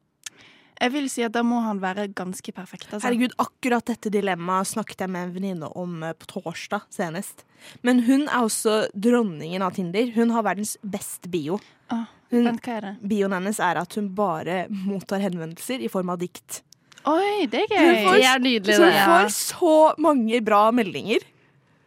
Jeg 0.80 0.92
vil 0.94 1.08
si 1.10 1.24
at 1.26 1.32
da 1.34 1.42
må 1.42 1.58
han 1.64 1.80
være 1.82 2.06
ganske 2.14 2.52
perfekt. 2.54 2.86
Altså. 2.94 3.02
Herregud, 3.04 3.32
akkurat 3.42 3.84
dette 3.84 4.12
dilemmaet 4.14 4.70
snakket 4.70 5.00
jeg 5.04 5.10
med 5.10 5.26
en 5.26 5.32
venninne 5.34 5.70
om 5.76 6.02
eh, 6.06 6.12
på 6.14 6.28
torsdag 6.30 6.84
senest. 6.94 7.42
Men 7.82 8.04
hun 8.06 8.28
er 8.28 8.46
også 8.46 8.86
dronningen 8.94 9.60
av 9.66 9.74
Tinder. 9.74 10.12
Hun 10.14 10.30
har 10.30 10.46
verdens 10.46 10.76
beste 10.86 11.28
bio. 11.28 11.58
Ah, 11.90 12.06
Hun, 12.30 12.46
er 12.46 12.80
det? 12.84 12.94
bioen 13.08 13.32
hennes 13.32 13.58
er 13.64 13.78
at 13.80 13.94
hun 13.96 14.08
bare 14.14 14.66
mottar 14.68 15.20
henvendelser 15.22 15.80
i 15.80 15.88
form 15.88 16.10
av 16.12 16.18
dikt. 16.20 16.62
Oi, 17.08 17.46
det 17.48 17.62
er 17.64 17.72
gøy! 17.72 18.04
får- 18.04 18.16
Det 18.18 18.26
er 18.28 18.38
nydelig, 18.44 18.74
Så 18.76 18.84
hun 18.84 18.92
det. 18.92 19.06
får 19.08 19.28
så 19.32 19.74
mange 19.98 20.40
bra 20.44 20.70
meldinger. 20.76 21.24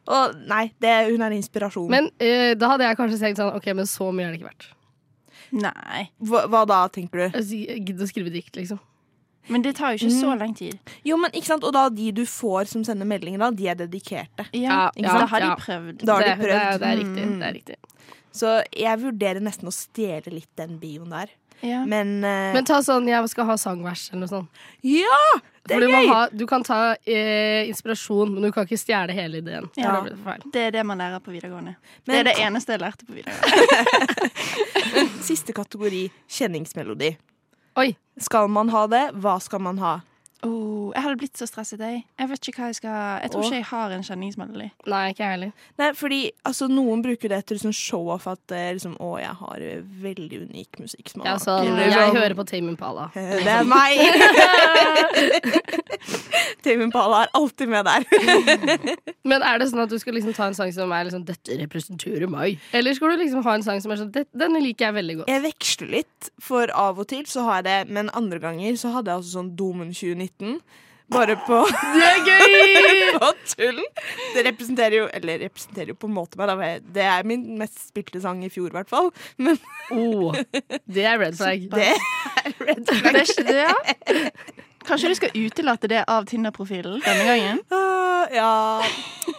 Og 0.07 0.33
nei, 0.49 0.71
det, 0.81 0.95
hun 1.11 1.21
er 1.21 1.27
en 1.29 1.37
inspirasjon. 1.37 1.89
Men 1.93 2.07
uh, 2.17 2.53
da 2.57 2.71
hadde 2.73 2.87
jeg 2.87 2.97
kanskje 2.97 3.19
tenkt 3.21 3.37
sånn 3.37 3.53
OK, 3.55 3.67
men 3.77 3.85
så 3.85 4.09
mye 4.11 4.27
er 4.27 4.31
det 4.33 4.39
ikke 4.41 4.49
verdt. 4.49 4.69
Nei. 5.51 6.05
hva, 6.23 6.45
hva 6.47 6.61
da, 6.65 6.79
tenker 6.87 7.27
du? 7.27 7.37
Jeg 7.43 7.83
gidder 7.85 8.05
å 8.05 8.09
skrive 8.09 8.31
dikt, 8.33 8.55
liksom. 8.55 8.79
Men 9.51 9.63
det 9.65 9.73
tar 9.75 9.93
jo 9.95 10.05
ikke 10.07 10.15
så 10.21 10.33
lang 10.37 10.53
tid. 10.55 10.77
Jo, 11.03 11.17
men 11.19 11.31
ikke 11.35 11.49
sant? 11.49 11.63
Og 11.67 11.73
da 11.75 11.87
de 11.89 12.11
du 12.15 12.23
får 12.29 12.69
som 12.71 12.83
sender 12.87 13.05
meldinger, 13.09 13.41
da, 13.41 13.49
de 13.51 13.67
er 13.67 13.75
dedikerte. 13.79 14.45
Ja, 14.55 14.89
Ja, 14.95 15.15
Da 15.19 15.25
har 15.27 15.41
de 15.43 15.49
prøvd. 15.59 16.05
Da 16.05 16.13
har 16.17 16.23
det, 16.23 16.35
de 16.37 16.43
prøvd. 16.45 16.51
Det, 16.51 16.61
er- 16.61 16.77
det 16.79 16.87
er 16.91 16.99
riktig. 17.01 17.25
Mm. 17.25 17.39
Det 17.41 17.47
er 17.49 17.55
riktig. 17.57 17.77
Så 18.31 18.61
jeg 18.71 18.99
vurderer 19.01 19.41
nesten 19.43 19.67
å 19.67 19.71
stjele 19.75 20.31
litt 20.39 20.51
den 20.59 20.77
bioen 20.81 21.09
der. 21.11 21.27
Ja. 21.61 21.85
Men, 21.85 22.23
uh, 22.23 22.53
Men 22.55 22.65
ta 22.65 22.81
sånn 22.81 23.07
'jeg 23.07 23.29
skal 23.29 23.45
ha 23.45 23.53
sangvers' 23.53 24.09
eller 24.11 24.19
noe 24.25 24.29
sånt. 24.29 24.49
ja! 24.81 25.41
Det 25.61 25.75
er 25.75 25.79
du, 25.79 25.87
gøy! 25.93 26.07
ha, 26.09 26.27
du 26.33 26.45
kan 26.49 26.63
ta 26.65 26.95
eh, 27.05 27.67
inspirasjon, 27.69 28.33
men 28.33 28.41
du 28.41 28.51
kan 28.51 28.65
ikke 28.65 28.79
stjele 28.81 29.13
hele 29.13 29.37
ideen. 29.43 29.69
Ja. 29.77 30.01
Det. 30.01 30.15
Det 30.51 30.61
er 30.67 30.71
det 30.71 30.83
man 30.89 30.97
lærer 30.97 31.19
på 31.21 31.31
videregående. 31.31 31.75
det 32.09 32.15
er 32.15 32.23
det 32.23 32.33
eneste 32.41 32.71
jeg 32.73 32.79
lærte 32.81 33.05
på 33.05 33.13
videregående. 33.19 35.09
Siste 35.21 35.53
kategori 35.53 36.09
kjenningsmelodi. 36.27 37.17
Oi. 37.77 37.95
Skal 38.19 38.47
man 38.49 38.69
ha 38.73 38.87
det? 38.87 39.11
Hva 39.21 39.39
skal 39.39 39.59
man 39.61 39.77
ha? 39.77 39.99
Oh, 40.41 40.89
jeg 40.95 41.03
hadde 41.05 41.19
blitt 41.21 41.37
så 41.37 41.45
stresset, 41.45 41.77
jeg. 41.85 41.99
Jeg 42.17 42.29
vet 42.31 42.47
ikke 42.49 42.63
hva 42.63 42.69
jeg 42.71 42.77
skal 42.79 42.95
Jeg 43.21 43.29
tror 43.33 43.43
ikke 43.45 43.59
jeg 43.59 43.65
har 43.69 43.91
en 43.93 44.05
kjenningsmelodi. 44.07 44.69
Nei, 44.89 45.01
ikke 45.11 45.21
jeg 45.21 45.31
heller. 45.35 45.51
Nei, 45.77 45.89
fordi 45.97 46.21
altså, 46.49 46.65
Noen 46.71 47.03
bruker 47.05 47.29
det 47.29 47.41
til 47.51 47.59
sånn 47.61 47.75
show-off 47.75 48.25
at 48.31 48.45
eh, 48.57 48.71
liksom, 48.77 48.93
å, 48.97 49.19
jeg 49.21 49.35
har 49.41 49.57
eh, 49.67 49.83
veldig 50.01 50.39
unik 50.47 50.71
musikksmak. 50.81 51.25
Ja, 51.29 51.35
sånn, 51.41 51.69
jeg 51.77 51.93
sånn, 51.93 52.17
hører 52.17 52.35
på 52.39 52.45
Tame 52.49 52.69
Impala. 52.73 53.05
Det 53.13 53.53
er 53.53 53.65
meg! 53.69 54.01
Tame 56.65 56.87
Impala 56.87 57.23
er 57.25 57.33
alltid 57.37 57.71
med 57.71 57.87
der. 57.87 58.05
Men 59.31 59.45
er 59.45 59.61
det 59.61 59.69
sånn 59.71 59.83
at 59.83 59.91
du 59.91 59.97
skal 60.01 60.17
liksom 60.17 60.35
ta 60.37 60.49
en 60.49 60.57
sang 60.57 60.71
som 60.75 60.91
er 60.95 61.07
liksom 61.07 61.25
'dette 61.27 61.57
representerer 61.63 62.29
meg'? 62.31 62.61
Eller 62.77 62.97
skal 62.97 63.13
du 63.13 63.23
liksom 63.23 63.43
ha 63.45 63.57
en 63.57 63.65
sang 63.65 63.81
som 63.83 63.91
er 63.91 64.01
sånn 64.03 64.13
'denne 64.13 64.61
liker 64.63 64.89
jeg 64.89 64.99
veldig 64.99 65.17
godt'? 65.21 65.33
Jeg 65.33 65.45
veksler 65.47 65.91
litt, 65.97 66.31
for 66.39 66.71
av 66.75 67.01
og 67.01 67.09
til 67.11 67.25
så 67.25 67.47
har 67.47 67.61
jeg 67.61 67.69
det, 67.69 67.93
men 67.93 68.13
andre 68.13 68.39
ganger 68.39 68.79
så 68.79 68.93
hadde 68.95 69.11
jeg 69.11 69.21
altså 69.21 69.37
sånn 69.39 69.53
Domen 69.57 69.93
2019. 69.93 70.61
Bare 71.11 71.35
på 71.43 71.57
Det 71.67 72.03
er 72.07 72.21
gøy! 72.23 73.11
på 73.19 73.31
tull. 73.51 73.81
Det 74.35 74.45
representerer 74.47 74.95
jo 74.95 75.07
Eller 75.13 75.41
representerer 75.43 75.91
jo 75.91 75.97
på 75.99 76.07
en 76.07 76.15
måte 76.15 76.39
meg, 76.39 76.47
da. 76.47 76.71
Det 76.95 77.03
er 77.03 77.27
min 77.27 77.43
mest 77.59 77.89
spilte 77.89 78.21
sang 78.23 78.43
i 78.45 78.51
fjor, 78.53 78.69
i 78.71 78.77
hvert 78.77 78.91
fall. 78.91 79.11
Men 79.37 79.59
Oh, 79.91 80.31
det 80.87 81.03
er 81.03 81.19
red 81.19 81.35
flag. 81.35 81.67
det 81.75 81.89
er 81.91 82.53
red 82.63 82.85
Det 82.87 82.99
er 83.11 83.23
ikke 83.25 83.47
det, 83.49 83.59
ja? 83.59 84.21
Kanskje 84.87 85.11
du 85.11 85.15
skal 85.15 85.35
utelate 85.37 85.87
det 85.91 86.01
av 86.09 86.25
Tinder-profilen 86.29 87.01
denne 87.05 87.25
gangen? 87.27 87.59
Uh, 87.71 88.25
Ja 88.37 88.81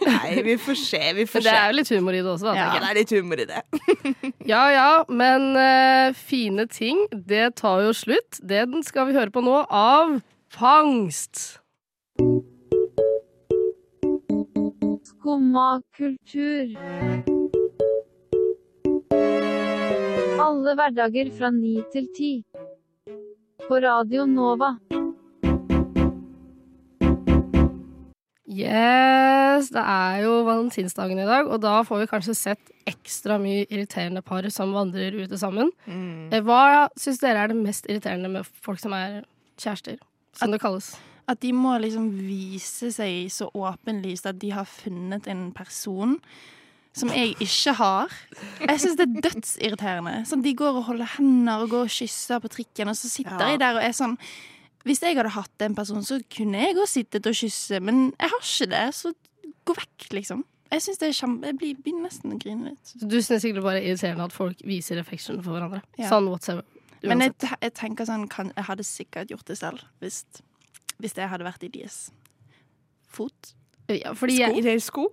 Nei, 0.03 0.41
vi 0.43 0.55
får 0.59 0.75
se. 0.79 0.99
Vi 1.15 1.25
får 1.29 1.39
Men 1.39 1.45
det 1.45 1.51
se. 1.51 1.59
er 1.59 1.71
jo 1.71 1.75
litt 1.77 1.91
humor 1.93 2.15
i 2.17 2.21
det 2.23 2.31
også, 2.33 2.51
da. 2.51 2.53
Ja, 2.57 2.79
det 2.81 2.89
er 2.89 2.97
litt 2.99 3.13
humor 3.15 3.39
i 3.43 3.47
det. 3.49 3.61
Ja 4.53 4.63
ja, 4.73 4.87
men 5.07 5.49
uh, 5.55 6.13
fine 6.17 6.65
ting, 6.67 7.05
det 7.11 7.55
tar 7.61 7.83
jo 7.85 7.93
slutt. 7.95 8.39
Den 8.43 8.83
skal 8.83 9.07
vi 9.11 9.15
høre 9.17 9.31
på 9.31 9.43
nå 9.43 9.61
av 9.69 10.17
Fangst. 10.53 11.59
Skumma 15.07 15.81
kultur. 15.97 16.75
Alle 20.43 20.75
hverdager 20.77 21.31
fra 21.37 21.49
ni 21.55 21.77
til 21.93 22.09
ti. 22.17 22.33
På 23.67 23.79
Radio 23.79 24.25
Nova. 24.27 24.73
Yes, 28.49 29.69
det 29.71 29.79
er 29.79 30.17
jo 30.25 30.33
valentinsdagen 30.43 31.19
i 31.23 31.27
dag, 31.27 31.47
og 31.47 31.61
da 31.63 31.77
får 31.87 32.01
vi 32.03 32.09
kanskje 32.11 32.35
sett 32.35 32.71
ekstra 32.89 33.37
mye 33.39 33.63
irriterende 33.71 34.19
par 34.25 34.43
som 34.51 34.73
vandrer 34.75 35.15
ute 35.15 35.37
sammen. 35.39 35.69
Mm. 35.87 36.27
Eh, 36.33 36.41
Hva 36.43 36.89
syns 36.99 37.21
dere 37.23 37.45
er 37.45 37.53
det 37.53 37.59
mest 37.61 37.87
irriterende 37.87 38.31
med 38.33 38.49
folk 38.65 38.81
som 38.83 38.91
er 38.97 39.21
kjærester, 39.61 39.95
som 40.35 40.51
det 40.51 40.59
kalles? 40.63 40.91
At 41.31 41.39
de 41.39 41.53
må 41.55 41.77
liksom 41.79 42.09
vise 42.19 42.89
seg 42.91 43.29
så 43.31 43.47
åpenlyst 43.55 44.27
at 44.27 44.41
de 44.41 44.49
har 44.51 44.67
funnet 44.67 45.29
en 45.31 45.45
person 45.55 46.17
som 46.93 47.09
jeg 47.15 47.31
ikke 47.41 47.71
har. 47.79 48.11
Jeg 48.67 48.81
syns 48.83 48.97
det 48.99 49.07
er 49.07 49.21
dødsirriterende. 49.29 50.17
Sånn, 50.29 50.43
de 50.45 50.51
går 50.59 50.75
og 50.81 50.89
holder 50.91 51.15
hender 51.15 51.63
og 51.63 51.71
går 51.71 51.87
og 51.87 51.95
kysser 51.95 52.43
på 52.43 52.51
trikken, 52.53 52.91
og 52.91 52.99
så 52.99 53.07
sitter 53.09 53.39
Ja. 53.39 53.47
jeg 53.55 53.63
der 53.63 53.79
og 53.79 53.87
er 53.87 53.95
sånn 53.95 54.17
Hvis 54.83 55.03
jeg 55.03 55.15
hadde 55.15 55.31
hatt 55.31 55.63
en 55.63 55.75
person, 55.77 56.03
så 56.03 56.19
kunne 56.33 56.59
jeg 56.59 56.75
òg 56.75 56.89
sittet 56.91 57.27
og 57.29 57.37
kysse, 57.37 57.79
men 57.79 58.09
jeg 58.19 58.33
har 58.33 58.41
ikke 58.43 58.69
det, 58.73 58.87
så 58.97 59.13
gå 59.63 59.75
vekk, 59.77 60.09
liksom. 60.19 60.43
Jeg 60.73 60.81
synes 60.81 60.99
det 60.99 61.07
er 61.07 61.15
kjempe... 61.15 61.51
Jeg 61.51 61.57
blir, 61.59 61.97
nesten 62.01 62.33
å 62.33 62.39
grine 62.41 62.71
litt. 62.71 62.93
Du 62.97 63.19
syns 63.21 63.43
sikkert 63.45 63.65
bare 63.65 63.79
er 63.79 63.91
irriterende 63.91 64.25
at 64.25 64.33
folk 64.33 64.63
viser 64.65 64.99
affection 64.99 65.37
for 65.45 65.53
hverandre? 65.55 65.83
Ja. 66.01 66.09
Sånn 66.09 66.27
whatsoever. 66.31 66.65
Men 67.05 67.21
jeg, 67.21 67.35
jeg 67.59 67.73
tenker 67.75 68.07
sånn 68.07 68.29
kan, 68.31 68.53
Jeg 68.55 68.63
hadde 68.69 68.85
sikkert 68.87 69.31
gjort 69.33 69.49
det 69.49 69.57
selv 69.59 69.81
hvis, 69.99 70.21
hvis 71.03 71.17
jeg 71.19 71.27
hadde 71.27 71.43
vært 71.43 71.65
i 71.67 71.69
deres 71.73 71.97
fot. 73.11 73.53
Ja, 73.91 74.13
fordi 74.17 74.39
jeg, 74.39 74.55
I 74.57 74.63
deres 74.63 74.87
sko? 74.87 75.09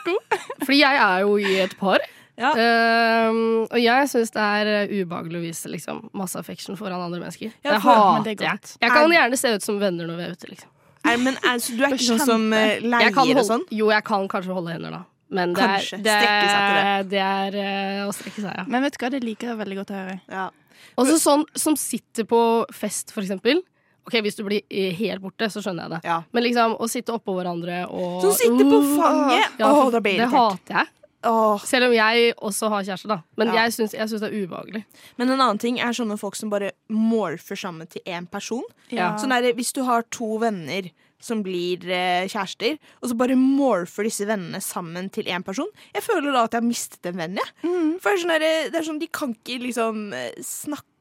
Sko. 0.00 0.16
Fordi 0.64 0.78
jeg 0.80 1.00
er 1.04 1.18
jo 1.22 1.36
i 1.36 1.58
et 1.60 1.76
par. 1.78 2.02
Ja. 2.36 2.50
Uh, 2.58 3.64
og 3.70 3.78
jeg 3.78 4.08
syns 4.10 4.32
det 4.34 4.42
er 4.42 4.70
eh, 4.72 4.94
ubehagelig 5.04 5.38
å 5.38 5.42
vise 5.44 5.70
liksom, 5.70 6.00
masse 6.18 6.38
affection 6.40 6.74
foran 6.78 6.98
andre 7.04 7.20
mennesker. 7.22 7.52
Ja, 7.62 7.76
det 7.76 7.82
for- 7.84 7.94
hater 7.94 8.24
det 8.24 8.40
er 8.40 8.48
jeg. 8.48 8.76
Jeg 8.80 8.90
kan 8.90 9.12
Er- 9.12 9.16
gjerne 9.20 9.38
se 9.38 9.52
ut 9.54 9.62
som 9.62 9.78
venner 9.78 10.06
når 10.10 10.16
vi 10.18 10.24
er 10.24 10.32
ute, 10.32 10.50
liksom. 10.50 10.70
Er, 11.04 11.18
men 11.20 11.36
er, 11.36 11.58
så 11.60 11.76
du 11.76 11.82
er 11.84 11.92
ikke 11.92 12.08
sånn 12.08 12.24
som 12.24 12.52
eh, 12.56 12.80
Jeg 12.80 12.82
leier 12.88 13.38
og 13.38 13.44
sånn? 13.46 13.64
jo, 13.70 13.90
jeg 13.92 14.04
kan 14.04 14.26
kanskje 14.28 14.54
holde 14.56 14.72
hender, 14.72 14.90
da. 14.90 15.02
Men 15.34 15.52
det 15.54 15.62
er, 15.62 15.68
Kanskje. 15.78 15.98
det 16.02 16.14
seg 16.14 16.26
til 16.40 16.50
er, 16.54 17.04
det 17.10 17.20
er 17.20 17.54
eh, 17.60 18.00
å 18.06 18.12
strekke 18.14 18.40
seg, 18.40 18.56
ja. 18.56 18.64
Men 18.68 18.82
vet 18.82 18.96
du 18.96 19.04
hva, 19.04 19.10
det 19.10 19.22
liker 19.24 19.48
jeg 19.52 19.58
veldig 19.58 19.76
godt 19.82 19.90
å 19.92 19.94
høre. 20.00 20.20
Ja. 20.30 20.48
Og 20.96 21.06
så 21.06 21.16
sånn 21.18 21.44
som 21.58 21.76
sitter 21.76 22.26
på 22.28 22.40
fest, 22.72 23.12
for 23.14 23.22
eksempel. 23.22 23.62
Ok, 24.06 24.18
Hvis 24.20 24.36
du 24.36 24.44
blir 24.44 24.60
helt 24.98 25.22
borte, 25.22 25.48
så 25.48 25.62
skjønner 25.64 25.86
jeg 25.88 25.94
det. 25.96 26.00
Ja. 26.04 26.18
Men 26.32 26.44
liksom 26.44 26.74
å 26.76 26.88
sitte 26.92 27.14
oppå 27.16 27.34
hverandre 27.38 27.86
og 27.88 28.20
Som 28.20 28.34
sitter 28.36 28.68
på 28.68 28.80
Uh, 28.82 28.90
fanget! 29.00 29.54
Ja, 29.58 29.70
for 29.72 29.90
da 29.94 30.00
blir 30.04 30.18
det 30.20 30.28
hater 30.28 30.74
jeg. 30.82 30.88
Åh. 31.24 31.60
Selv 31.64 31.88
om 31.88 31.92
jeg 31.96 32.34
også 32.36 32.68
har 32.72 32.84
kjæreste, 32.84 33.08
da. 33.08 33.18
Men 33.36 33.48
Ja. 33.48 33.64
jeg 33.64 33.72
syns 33.72 33.90
det 34.20 34.22
er 34.28 34.34
ubehagelig. 34.46 34.84
Men 35.18 35.30
en 35.30 35.40
annen 35.40 35.58
ting 35.58 35.78
er 35.80 35.92
sånne 35.96 36.18
folk 36.18 36.36
som 36.36 36.50
bare 36.50 36.72
morfer 36.88 37.56
sammen 37.56 37.86
til 37.88 38.02
én 38.06 38.28
person. 38.30 38.62
Ja. 38.90 39.16
Sånn 39.16 39.30
der, 39.30 39.52
hvis 39.52 39.72
du 39.72 39.82
har 39.84 40.02
to 40.10 40.38
venner 40.38 40.90
som 41.24 41.42
blir 41.42 41.80
eh, 41.88 42.26
kjærester, 42.28 42.76
og 43.02 43.08
så 43.08 43.16
bare 43.16 43.34
morfer 43.38 44.04
disse 44.04 44.26
vennene 44.28 44.60
sammen 44.60 45.10
til 45.10 45.24
én 45.24 45.42
person. 45.44 45.66
Jeg 45.94 46.02
føler 46.04 46.32
da 46.34 46.44
at 46.44 46.52
jeg 46.52 46.60
har 46.60 46.68
mistet 46.68 47.06
en 47.06 47.16
venn, 47.16 47.38
jeg. 47.40 47.98
For 48.02 48.10
det 48.10 48.18
er, 48.18 48.22
sånn 48.24 48.34
der, 48.34 48.70
det 48.70 48.74
er 48.80 48.84
sånn, 48.84 49.00
De 49.00 49.06
kan 49.08 49.32
ikke 49.34 49.62
liksom 49.64 50.12
eh, 50.12 50.32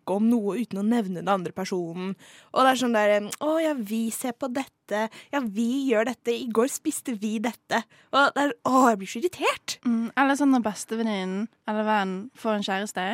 snakke 0.03 0.17
om 0.17 0.29
noe 0.29 0.59
uten 0.59 0.79
å 0.79 0.83
nevne 0.83 1.21
den 1.21 1.29
andre 1.31 1.53
personen. 1.53 2.15
Og 2.53 2.63
det 2.63 2.71
er 2.71 2.79
sånn 2.81 2.93
der 2.93 3.29
Å 3.39 3.59
ja, 3.61 3.73
vi 3.73 4.11
ser 4.11 4.33
på 4.33 4.49
dette. 4.51 5.09
Ja, 5.31 5.39
vi 5.39 5.89
gjør 5.89 6.05
dette. 6.05 6.31
I 6.31 6.47
går 6.51 6.67
spiste 6.67 7.15
vi 7.15 7.39
dette. 7.39 7.83
Og 8.11 8.33
det 8.35 8.43
er, 8.43 8.53
å, 8.65 8.89
jeg 8.89 8.99
blir 8.99 9.07
så 9.07 9.19
irritert. 9.19 9.79
Mm, 9.85 10.11
eller 10.15 10.35
sånn 10.35 10.51
når 10.51 10.65
bestevenninnen 10.67 11.47
eller 11.67 11.83
vennen 11.87 12.29
får 12.35 12.57
en 12.57 12.67
kjæreste. 12.67 13.07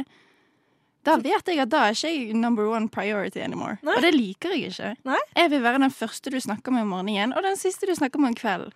Da 1.06 1.16
vet 1.16 1.48
jeg 1.48 1.60
at 1.62 1.72
da 1.72 1.86
er 1.88 1.96
ikke 1.96 2.10
jeg 2.12 2.36
number 2.36 2.68
one 2.68 2.90
priority 2.90 3.40
anymore. 3.40 3.78
Nei. 3.84 3.96
Og 3.96 4.04
det 4.04 4.12
liker 4.14 4.52
jeg 4.52 4.74
ikke. 4.74 4.96
Nei. 5.08 5.22
Jeg 5.38 5.52
vil 5.54 5.64
være 5.64 5.80
den 5.86 5.96
første 5.96 6.34
du 6.34 6.40
snakker 6.44 6.76
med 6.76 6.84
om 6.84 6.94
morgenen, 6.98 7.34
og 7.34 7.46
den 7.46 7.58
siste 7.58 7.88
du 7.88 7.96
snakker 7.96 8.20
med 8.20 8.34
om 8.34 8.40
kvelden. 8.40 8.76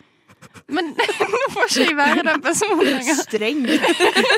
Men 0.74 0.94
nå 0.96 1.50
får 1.54 1.68
ikke 1.70 1.86
jeg 1.88 1.98
være 1.98 2.24
den 2.28 2.42
personen 2.42 2.86
lenger. 2.88 3.20
Streng. 3.24 3.62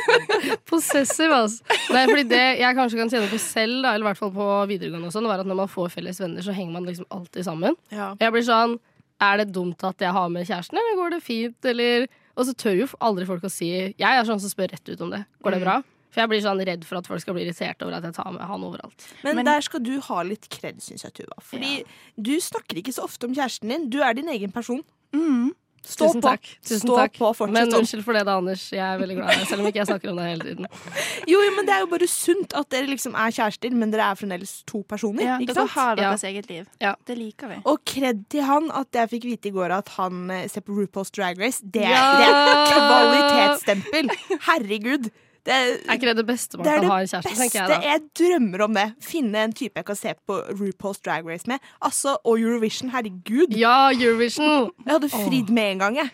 Possessiv, 0.69 1.31
altså. 1.31 1.63
Nei, 1.93 2.03
fordi 2.09 2.25
det 2.31 2.41
jeg 2.61 2.77
kanskje 2.77 2.99
kan 2.99 3.11
kjenne 3.13 3.29
på 3.31 3.39
selv, 3.41 3.79
da, 3.85 3.93
eller 3.95 4.05
i 4.05 4.09
hvert 4.09 4.19
fall 4.21 4.33
på 4.35 4.47
videregående 4.71 5.09
og 5.11 5.15
sånn, 5.15 5.29
var 5.29 5.43
at 5.43 5.49
når 5.49 5.59
man 5.63 5.71
får 5.71 5.91
felles 5.95 6.19
venner, 6.21 6.45
så 6.45 6.55
henger 6.55 6.75
man 6.75 6.87
liksom 6.89 7.07
alltid 7.13 7.47
sammen. 7.47 7.77
Ja. 7.93 8.11
Jeg 8.21 8.35
blir 8.35 8.45
sånn 8.47 8.77
Er 9.23 9.37
det 9.39 9.51
dumt 9.55 9.83
at 9.87 10.01
jeg 10.03 10.11
har 10.11 10.29
med 10.29 10.43
kjæresten, 10.47 10.75
eller 10.81 10.97
går 10.99 11.13
det 11.15 11.21
fint, 11.23 11.65
eller 11.71 12.07
Og 12.35 12.45
så 12.49 12.53
tør 12.59 12.73
jo 12.81 12.87
aldri 12.99 13.23
folk 13.29 13.45
å 13.47 13.51
si 13.51 13.69
Jeg 13.71 14.03
er 14.11 14.25
sånn 14.27 14.41
som 14.43 14.51
spør 14.51 14.73
rett 14.73 14.89
ut 14.91 15.01
om 15.05 15.13
det. 15.13 15.21
Går 15.41 15.51
det 15.55 15.61
Mm. 15.61 15.63
bra? 15.67 15.75
For 16.15 16.21
jeg 16.21 16.29
blir 16.31 16.41
sånn 16.43 16.61
redd 16.67 16.83
for 16.87 16.95
at 16.97 17.07
folk 17.07 17.19
skal 17.19 17.33
bli 17.35 17.43
irritert 17.43 17.81
over 17.83 17.93
at 17.97 18.03
jeg 18.03 18.13
tar 18.15 18.31
med 18.31 18.41
han 18.47 18.61
overalt. 18.63 19.03
Men, 19.23 19.35
Men- 19.35 19.45
der 19.45 19.61
skal 19.61 19.81
du 19.83 19.99
ha 19.99 20.21
litt 20.23 20.47
kred, 20.49 20.77
syns 20.79 21.03
jeg, 21.03 21.11
Tuva. 21.13 21.35
Fordi 21.43 21.83
du 22.21 22.35
snakker 22.39 22.77
ikke 22.79 22.93
så 22.95 23.03
ofte 23.03 23.25
om 23.27 23.33
kjæresten 23.35 23.67
din. 23.67 23.89
Du 23.89 24.01
er 24.01 24.13
din 24.13 24.29
egen 24.31 24.51
person. 24.51 24.81
Mm. 25.13 25.51
Stå 25.85 26.07
Tusen 26.09 26.21
på. 26.21 26.27
takk. 26.31 26.47
Tusen 26.65 26.81
Stå 26.81 26.95
takk. 26.97 27.13
på, 27.17 27.47
Men 27.53 27.69
unnskyld 27.77 28.03
for 28.03 28.13
det, 28.17 28.23
da, 28.25 28.37
Anders. 28.41 28.63
Jeg 28.73 28.81
er 28.81 28.97
veldig 28.99 29.15
glad 29.19 29.29
i 29.31 29.35
deg, 29.39 29.47
selv 29.47 29.61
om 29.61 29.67
ikke 29.69 29.79
jeg 29.83 29.87
snakker 29.91 30.09
om 30.11 30.17
deg 30.17 30.29
hele 30.33 30.45
tiden. 30.49 30.67
Jo, 31.31 31.41
jo, 31.41 31.51
men 31.55 31.65
det 31.69 31.73
er 31.75 31.79
jo 31.83 31.89
bare 31.93 32.07
sunt 32.09 32.53
at 32.57 32.69
dere 32.73 32.87
liksom 32.89 33.13
er 33.15 33.31
kjærester, 33.37 33.71
men 33.77 33.91
dere 33.93 34.09
er 34.11 34.15
fremdeles 34.19 34.55
to 34.69 34.81
personer. 34.89 35.23
Ja, 35.23 35.37
ikke 35.39 35.53
dere 35.53 35.67
sant? 35.67 35.75
har 35.77 35.91
Ja. 35.95 36.01
deres 36.09 36.23
eget 36.29 36.49
liv. 36.49 36.65
Ja. 36.81 36.95
Det 37.05 37.17
liker 37.17 37.47
vi. 37.53 37.59
Og 37.65 37.79
kred 37.85 38.25
til 38.29 38.41
han 38.43 38.71
at 38.73 38.87
jeg 38.93 39.09
fikk 39.13 39.23
vite 39.29 39.49
i 39.49 39.53
går 39.55 39.71
at 39.77 39.89
han 39.99 40.29
eh, 40.31 40.47
ser 40.49 40.61
på 40.65 40.73
RuPaul's 40.77 41.11
Drag 41.15 41.39
Race. 41.39 41.61
Det, 41.63 41.83
er- 41.85 41.93
Ja! 41.93 42.17
det 42.17 42.29
er 42.33 42.65
kvalitetsstempel. 42.75 44.09
Herregud. 44.49 45.09
Det, 45.45 45.53
Er 45.85 45.93
ikke 45.93 46.07
det 46.09 46.15
det 46.17 46.25
beste 46.25 46.57
man 46.57 46.65
det 46.65 46.73
kan 46.73 46.83
det 46.83 46.89
ha 46.89 46.95
i 47.03 47.09
kjæreste, 47.09 47.33
tenker 47.37 47.59
jeg 47.59 47.69
da. 47.69 47.75
Jeg 47.85 48.01
drømmer 48.17 48.63
om 48.65 48.73
det. 48.79 48.85
Finne 49.05 49.43
en 49.45 49.53
type 49.53 49.77
jeg 49.77 49.85
kan 49.85 49.99
se 49.99 50.13
på 50.25 50.39
RuPaul's 50.57 51.01
Drag 51.05 51.27
Race 51.29 51.45
med. 51.47 51.61
Altså, 51.85 52.15
Og 52.25 52.39
Eurovision. 52.41 52.89
Herregud. 52.89 53.53
Ja, 53.53 53.91
Eurovision! 53.93 54.71
Jeg 54.85 54.93
hadde 54.95 55.09
fridd 55.13 55.53
med 55.53 55.71
en 55.75 55.83
gang, 55.85 55.99
jeg. 56.01 56.09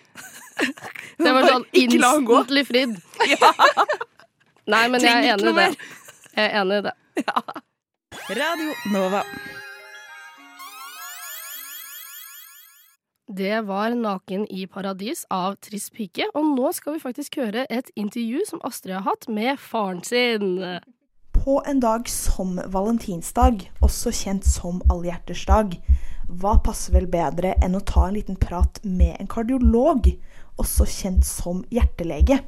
Det 1.18 1.34
var 1.38 1.48
sånn 1.54 1.66
instantly 1.72 2.66
fridd. 2.68 3.00
Nei, 4.72 4.84
men 4.92 5.02
jeg 5.02 5.16
er 5.16 5.34
enig 5.34 5.48
i 5.48 5.58
det. 5.62 5.70
Jeg 6.36 6.46
er 6.52 6.62
enig 6.62 6.84
i 6.84 6.86
det. 6.90 6.96
Radio 8.36 8.76
Nova. 8.92 9.24
Det 13.34 13.62
var 13.62 13.90
'Naken 13.90 14.48
i 14.50 14.66
paradis' 14.68 15.26
av 15.30 15.56
Trist 15.56 15.94
pike, 15.94 16.26
og 16.36 16.46
nå 16.58 16.72
skal 16.76 16.94
vi 16.94 17.00
faktisk 17.00 17.38
høre 17.40 17.66
et 17.70 17.92
intervju 17.96 18.42
som 18.46 18.60
Astrid 18.68 18.94
har 18.94 19.06
hatt 19.06 19.30
med 19.30 19.60
faren 19.60 20.04
sin. 20.04 20.60
På 21.32 21.62
en 21.68 21.80
dag 21.80 22.10
som 22.10 22.60
valentinsdag, 22.68 23.72
også 23.82 24.12
kjent 24.12 24.44
som 24.44 24.82
allhjertersdag, 24.92 25.78
hva 26.28 26.58
passer 26.64 26.94
vel 26.94 27.08
bedre 27.08 27.56
enn 27.64 27.76
å 27.76 27.86
ta 27.86 28.08
en 28.08 28.18
liten 28.20 28.36
prat 28.36 28.84
med 28.84 29.16
en 29.20 29.28
kardiolog, 29.28 30.12
også 30.60 30.84
kjent 30.84 31.24
som 31.24 31.64
hjertelege? 31.72 32.42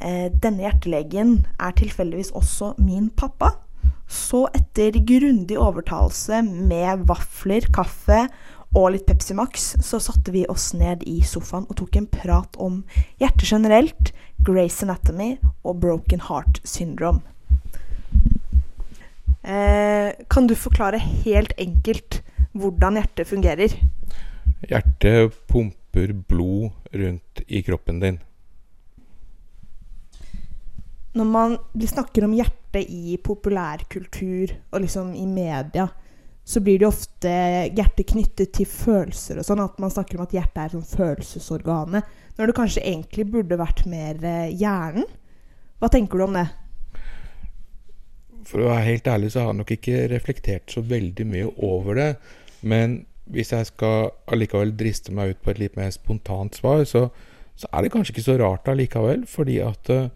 Eh, 0.00 0.32
Denne 0.32 0.64
hjertelegen 0.64 1.46
er 1.60 1.76
tilfeldigvis 1.76 2.32
også 2.32 2.78
min 2.78 3.10
pappa. 3.10 3.52
Så 4.08 4.46
etter 4.54 4.94
grundig 5.04 5.58
overtalelse 5.58 6.42
med 6.42 7.06
vafler, 7.08 7.66
kaffe 7.74 8.28
og 8.74 8.90
litt 8.92 9.06
Pepsi 9.08 9.36
Max, 9.36 9.70
så 9.84 10.00
satte 10.02 10.32
vi 10.34 10.44
oss 10.52 10.72
ned 10.76 11.04
i 11.08 11.20
sofaen 11.24 11.68
og 11.70 11.78
tok 11.80 11.96
en 11.96 12.08
prat 12.10 12.58
om 12.60 12.82
hjertet 13.20 13.48
generelt, 13.48 14.12
Grace 14.44 14.84
Anatomy 14.84 15.36
og 15.64 15.80
Broken 15.80 16.22
Heart 16.26 16.60
Syndrome. 16.66 17.22
Eh, 19.46 20.10
kan 20.28 20.48
du 20.50 20.56
forklare 20.58 20.98
helt 20.98 21.54
enkelt 21.62 22.20
hvordan 22.56 22.98
hjertet 22.98 23.28
fungerer? 23.30 23.74
Hjertet 24.66 25.36
pumper 25.46 26.12
blod 26.26 26.72
rundt 26.92 27.44
i 27.46 27.62
kroppen 27.62 28.00
din. 28.02 28.18
Når 31.16 31.28
man 31.30 31.56
snakker 31.80 32.26
om 32.26 32.34
hjertet 32.36 32.90
i 32.92 33.16
populærkultur 33.22 34.52
og 34.72 34.82
liksom 34.82 35.14
i 35.16 35.24
media, 35.24 35.86
så 36.46 36.60
blir 36.62 36.78
det 36.78 36.86
ofte 36.86 37.30
hjertet 37.74 38.06
knyttet 38.12 38.52
til 38.54 38.68
følelser 38.70 39.40
og 39.40 39.46
sånn. 39.48 39.64
At 39.64 39.80
man 39.82 39.90
snakker 39.90 40.18
om 40.18 40.28
at 40.28 40.34
hjertet 40.36 40.60
er 40.62 40.74
sånn 40.76 40.86
følelsesorganet. 40.86 42.12
Når 42.38 42.50
det 42.50 42.54
kanskje 42.54 42.84
egentlig 42.86 43.26
burde 43.32 43.58
vært 43.58 43.82
mer 43.90 44.20
eh, 44.22 44.52
hjernen. 44.54 45.08
Hva 45.82 45.90
tenker 45.90 46.20
du 46.20 46.26
om 46.28 46.38
det? 46.38 46.46
For 48.46 48.62
å 48.62 48.70
være 48.70 48.86
helt 48.92 49.10
ærlig 49.10 49.32
så 49.34 49.42
har 49.42 49.50
jeg 49.50 49.58
nok 49.58 49.74
ikke 49.74 50.04
reflektert 50.12 50.70
så 50.70 50.84
veldig 50.86 51.26
mye 51.26 51.50
over 51.66 51.98
det. 51.98 52.10
Men 52.62 53.00
hvis 53.34 53.50
jeg 53.50 53.66
skal 53.72 54.12
allikevel 54.30 54.76
driste 54.78 55.14
meg 55.16 55.34
ut 55.34 55.42
på 55.42 55.50
et 55.50 55.64
litt 55.64 55.74
mer 55.74 55.90
spontant 55.90 56.54
svar, 56.54 56.84
så, 56.86 57.08
så 57.58 57.72
er 57.72 57.82
det 57.82 57.90
kanskje 57.96 58.14
ikke 58.14 58.28
så 58.28 58.38
rart 58.38 58.70
allikevel. 58.70 59.26
Fordi 59.26 59.58
at 59.66 59.90
eh, 59.90 60.12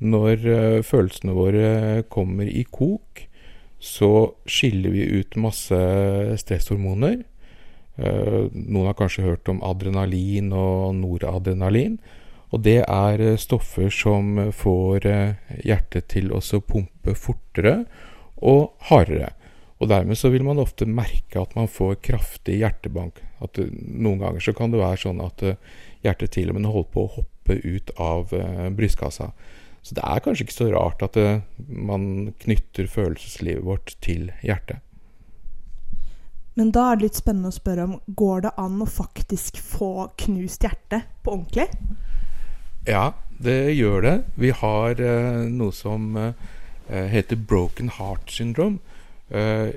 når 0.00 0.48
eh, 0.56 0.82
følelsene 0.88 1.36
våre 1.36 1.68
kommer 2.08 2.48
i 2.48 2.64
kok, 2.64 3.25
så 3.86 4.10
skiller 4.50 4.90
vi 4.90 5.06
ut 5.20 5.38
masse 5.38 5.78
stresshormoner. 6.42 7.20
Eh, 7.96 8.40
noen 8.52 8.90
har 8.90 8.96
kanskje 8.98 9.24
hørt 9.24 9.48
om 9.48 9.62
adrenalin 9.64 10.50
og 10.52 10.96
noradrenalin. 10.98 11.96
Og 12.54 12.62
det 12.66 12.80
er 12.82 13.22
eh, 13.22 13.38
stoffer 13.40 13.88
som 13.92 14.36
får 14.54 15.08
eh, 15.08 15.56
hjertet 15.64 16.10
til 16.12 16.32
å 16.34 16.42
pumpe 16.60 17.16
fortere 17.16 17.84
og 18.36 18.74
hardere. 18.90 19.32
Og 19.80 19.90
dermed 19.92 20.16
så 20.18 20.32
vil 20.32 20.44
man 20.44 20.60
ofte 20.60 20.88
merke 20.88 21.40
at 21.40 21.54
man 21.56 21.68
får 21.68 22.00
kraftig 22.04 22.60
hjertebank. 22.62 23.20
At 23.44 23.60
noen 23.60 24.20
ganger 24.22 24.44
så 24.44 24.56
kan 24.56 24.72
det 24.72 24.80
være 24.80 25.02
sånn 25.04 25.20
at 25.20 25.44
hjertet 26.04 26.32
til 26.32 26.48
og 26.48 26.56
med 26.56 26.68
holder 26.68 26.92
på 26.94 27.04
å 27.04 27.12
hoppe 27.18 27.58
ut 27.60 27.92
av 28.00 28.32
brystkassa. 28.72 29.28
Så 29.86 29.94
det 29.94 30.02
er 30.02 30.22
kanskje 30.22 30.46
ikke 30.46 30.56
så 30.56 30.66
rart 30.72 31.02
at 31.06 31.14
det, 31.14 31.28
man 31.70 32.32
knytter 32.42 32.88
følelseslivet 32.90 33.62
vårt 33.62 33.92
til 34.02 34.32
hjertet. 34.42 34.82
Men 36.58 36.72
da 36.74 36.88
er 36.88 36.98
det 36.98 37.06
litt 37.06 37.20
spennende 37.20 37.52
å 37.52 37.54
spørre 37.54 37.84
om 37.84 37.94
går 38.18 38.46
det 38.48 38.52
an 38.58 38.82
å 38.82 38.88
faktisk 38.88 39.60
få 39.62 40.08
knust 40.24 40.66
hjerte 40.66 41.04
på 41.22 41.36
ordentlig? 41.36 41.68
Ja, 42.88 43.12
det 43.38 43.76
gjør 43.76 44.02
det. 44.02 44.16
Vi 44.40 44.50
har 44.56 45.02
eh, 45.04 45.42
noe 45.52 45.74
som 45.76 46.16
eh, 46.18 47.06
heter 47.12 47.38
broken 47.38 47.92
heart 47.98 48.32
syndrome. 48.32 48.80
Eh, 49.30 49.76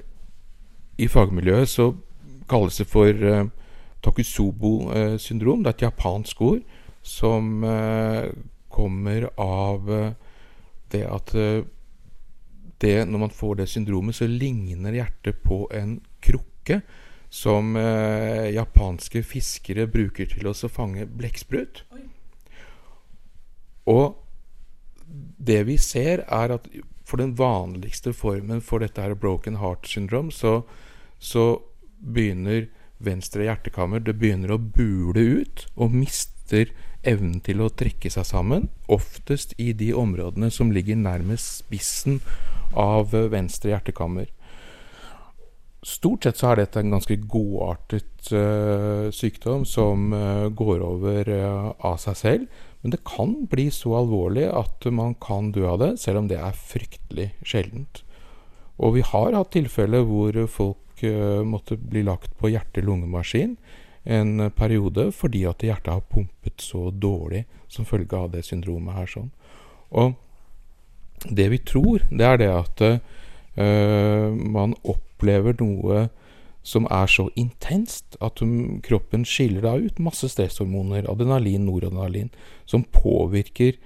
I 0.98 1.10
fagmiljøet 1.12 1.70
så 1.70 1.92
kalles 2.50 2.80
det 2.82 2.88
for 2.90 3.12
eh, 3.14 3.50
Takusubo-syndrom. 4.06 5.66
Det 5.66 5.74
er 5.74 5.78
et 5.78 5.90
japansk 5.90 6.42
ord 6.48 6.64
som 7.04 7.60
eh, 7.68 8.32
kommer 8.70 9.30
av 9.42 9.92
eh, 9.94 10.14
det 10.94 11.04
at 11.10 11.36
eh, 11.36 11.68
det, 12.80 12.96
når 13.06 13.26
man 13.26 13.36
får 13.36 13.60
det 13.60 13.68
syndromet, 13.68 14.16
så 14.16 14.28
ligner 14.28 14.96
hjertet 14.96 15.42
på 15.44 15.66
en 15.76 15.98
krukke 16.24 16.80
som 17.30 17.76
eh, 17.76 18.50
japanske 18.56 19.22
fiskere 19.28 19.88
bruker 19.92 20.30
til 20.32 20.48
å 20.50 20.56
fange 20.72 21.06
blekksprut. 21.06 21.84
Og 23.90 24.16
det 25.38 25.64
vi 25.68 25.78
ser, 25.82 26.24
er 26.26 26.56
at 26.56 26.70
for 27.06 27.22
den 27.22 27.36
vanligste 27.38 28.14
formen 28.14 28.62
for 28.62 28.84
dette 28.84 29.02
her 29.02 29.16
broken 29.18 29.58
heart 29.62 29.88
syndrome, 29.90 30.32
så, 30.32 30.62
så 31.20 31.60
begynner 32.00 32.70
venstre 33.00 33.48
hjertekammer 33.48 34.04
det 34.04 34.18
begynner 34.20 34.54
å 34.54 34.62
bule 34.62 35.42
ut 35.42 35.66
og 35.80 35.96
mister 35.96 36.72
evnen 37.08 37.40
til 37.46 37.62
å 37.64 37.72
trekke 37.72 38.12
seg 38.12 38.28
sammen, 38.28 38.68
oftest 38.92 39.56
i 39.62 39.72
de 39.78 39.92
områdene 39.96 40.50
som 40.52 40.74
ligger 40.76 41.00
nærmest 41.00 41.64
spissen 41.64 42.20
av 42.78 43.16
eh, 43.16 43.30
venstre 43.32 43.74
hjertekammer. 43.74 44.30
Stort 45.86 46.26
sett 46.26 46.40
så 46.40 46.50
er 46.52 46.60
dette 46.60 46.82
en 46.82 46.92
ganske 46.92 47.16
godartet 47.32 48.32
uh, 48.36 49.08
sykdom 49.16 49.62
som 49.64 50.10
uh, 50.12 50.50
går 50.52 50.82
over 50.84 51.30
uh, 51.32 51.70
av 51.88 51.96
seg 52.04 52.18
selv. 52.20 52.58
Men 52.84 52.92
det 52.92 53.00
kan 53.08 53.38
bli 53.48 53.70
så 53.72 53.94
alvorlig 54.02 54.50
at 54.52 54.84
man 54.92 55.16
kan 55.24 55.54
dø 55.56 55.64
av 55.72 55.80
det, 55.80 55.94
selv 56.04 56.20
om 56.20 56.28
det 56.28 56.36
er 56.36 56.60
fryktelig 56.60 57.30
sjeldent. 57.48 58.04
Og 58.76 58.98
vi 58.98 59.06
har 59.08 59.38
hatt 59.40 59.54
tilfeller 59.56 60.04
hvor 60.08 60.36
folk 60.52 61.04
måtte 61.48 61.78
bli 61.80 62.02
lagt 62.04 62.34
på 62.40 62.52
hjerte-lungemaskin 62.52 63.54
en 64.06 64.50
periode 64.56 65.10
fordi 65.16 65.44
at 65.50 65.64
hjertet 65.66 65.94
har 65.94 66.06
pumpet 66.12 66.62
så 66.64 66.90
dårlig 66.92 67.46
som 67.68 67.86
følge 67.86 68.18
av 68.18 68.32
det 68.34 68.46
syndromet 68.48 68.96
her. 68.96 69.10
sånn. 69.10 69.32
Og 69.92 70.14
det 71.30 71.50
vi 71.52 71.60
tror, 71.60 72.06
det 72.10 72.26
er 72.26 72.38
det 72.40 72.50
at 72.54 72.84
man 73.60 74.72
opplever 74.88 75.58
noe 75.60 76.06
som 76.70 76.88
er 76.92 77.08
så 77.10 77.30
intenst 77.40 78.18
at 78.24 78.42
kroppen 78.86 79.24
skiller 79.28 79.66
da 79.66 79.76
ut 79.80 80.02
masse 80.04 80.28
stresshormoner, 80.32 81.08
adrenalin, 81.10 81.66
noradrenalin, 81.66 82.30
som 82.70 82.86
påvirker 82.94 83.78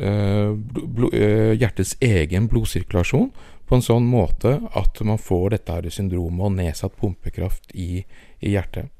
uh, 0.00 0.52
uh, 0.52 1.52
hjertets 1.56 1.96
egen 2.04 2.48
blodsirkulasjon 2.52 3.30
på 3.66 3.78
en 3.78 3.84
sånn 3.84 4.06
måte 4.06 4.58
at 4.76 5.00
man 5.06 5.20
får 5.20 5.56
dette 5.56 5.78
her 5.78 5.88
syndromet 5.90 6.46
og 6.46 6.58
nedsatt 6.58 6.98
pumpekraft 7.00 7.72
i, 7.74 8.04
i 8.40 8.54
hjertet. 8.54 8.92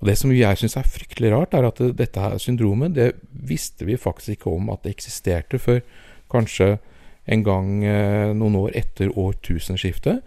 Og 0.00 0.08
Det 0.08 0.16
som 0.18 0.32
jeg 0.32 0.58
syns 0.60 0.76
er 0.76 0.88
fryktelig 0.88 1.32
rart, 1.32 1.54
er 1.54 1.64
at 1.64 1.80
dette 1.96 2.20
her 2.20 2.36
syndromet 2.38 2.94
det 2.94 3.14
visste 3.30 3.86
vi 3.88 3.96
faktisk 3.96 4.36
ikke 4.36 4.52
om 4.52 4.68
at 4.70 4.84
det 4.84 4.92
eksisterte 4.96 5.58
før 5.58 5.80
kanskje 6.32 6.76
en 7.26 7.42
gang 7.42 7.70
uh, 7.82 8.34
noen 8.36 8.58
år 8.60 8.76
etter 8.76 9.10
årtusenskiftet. 9.18 10.20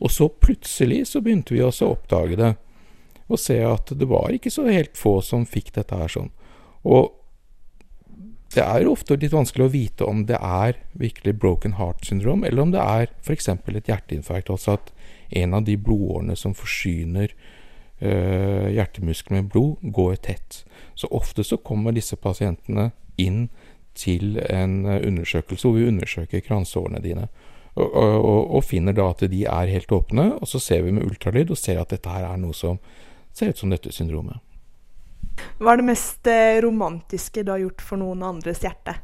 Og 0.00 0.12
så 0.12 0.28
plutselig 0.28 1.06
så 1.10 1.20
begynte 1.24 1.56
vi 1.56 1.64
også 1.64 1.88
å 1.88 1.96
oppdage 1.96 2.38
det. 2.38 2.54
Og 3.26 3.40
se 3.40 3.58
at 3.64 3.90
det 3.90 4.06
var 4.08 4.30
ikke 4.32 4.52
så 4.52 4.68
helt 4.68 4.96
få 4.96 5.18
som 5.24 5.46
fikk 5.48 5.72
dette 5.74 5.98
her 5.98 6.12
sånn. 6.12 6.30
Og 6.86 7.10
det 8.54 8.62
er 8.62 8.88
ofte 8.88 9.18
litt 9.18 9.34
vanskelig 9.34 9.66
å 9.66 9.72
vite 9.72 10.06
om 10.06 10.22
det 10.28 10.38
er 10.38 10.78
virkelig 10.96 11.34
broken 11.42 11.74
heart 11.80 12.06
syndrom, 12.06 12.44
eller 12.46 12.62
om 12.62 12.72
det 12.72 12.80
er 12.80 13.10
f.eks. 13.20 13.50
et 13.50 13.90
hjerteinfarkt. 13.90 14.52
Altså 14.52 14.76
at 14.78 14.92
en 15.34 15.56
av 15.58 15.66
de 15.66 15.74
blodårene 15.76 16.36
som 16.38 16.54
forsyner 16.54 17.34
øh, 18.00 18.68
hjertemuskelen 18.74 19.42
med 19.42 19.50
blod, 19.52 19.76
går 19.82 20.14
tett. 20.26 20.64
Så 20.94 21.08
ofte 21.10 21.44
så 21.44 21.56
kommer 21.56 21.96
disse 21.96 22.16
pasientene 22.16 22.90
inn 23.16 23.48
til 23.96 24.36
en 24.50 24.84
undersøkelse 24.86 25.68
hvor 25.68 25.76
vi 25.78 25.88
undersøker 25.88 26.44
kranseårene 26.44 27.00
dine. 27.04 27.28
Og, 27.76 27.92
og, 27.92 28.54
og, 28.56 28.62
finner 28.64 28.96
da 28.96 29.10
at 29.12 29.24
de 29.28 29.42
er 29.44 29.68
helt 29.68 29.92
åpne, 29.92 30.30
og 30.40 30.48
så 30.48 30.60
ser 30.60 30.84
vi 30.86 30.94
med 30.96 31.04
ultralyd 31.04 31.50
og 31.52 31.60
ser 31.60 31.80
at 31.80 31.92
dette 31.92 32.08
her 32.08 32.24
er 32.24 32.38
noe 32.40 32.56
som 32.56 32.78
ser 33.36 33.52
ut 33.52 33.60
som 33.60 33.72
dette 33.72 33.92
syndromet. 33.92 34.40
Hva 35.60 35.74
er 35.74 35.82
det 35.82 35.88
mest 35.90 36.30
eh, 36.32 36.56
romantiske 36.64 37.44
du 37.44 37.52
har 37.52 37.60
gjort 37.60 37.84
for 37.84 38.00
noen 38.00 38.24
andres 38.24 38.62
hjerte? 38.64 38.96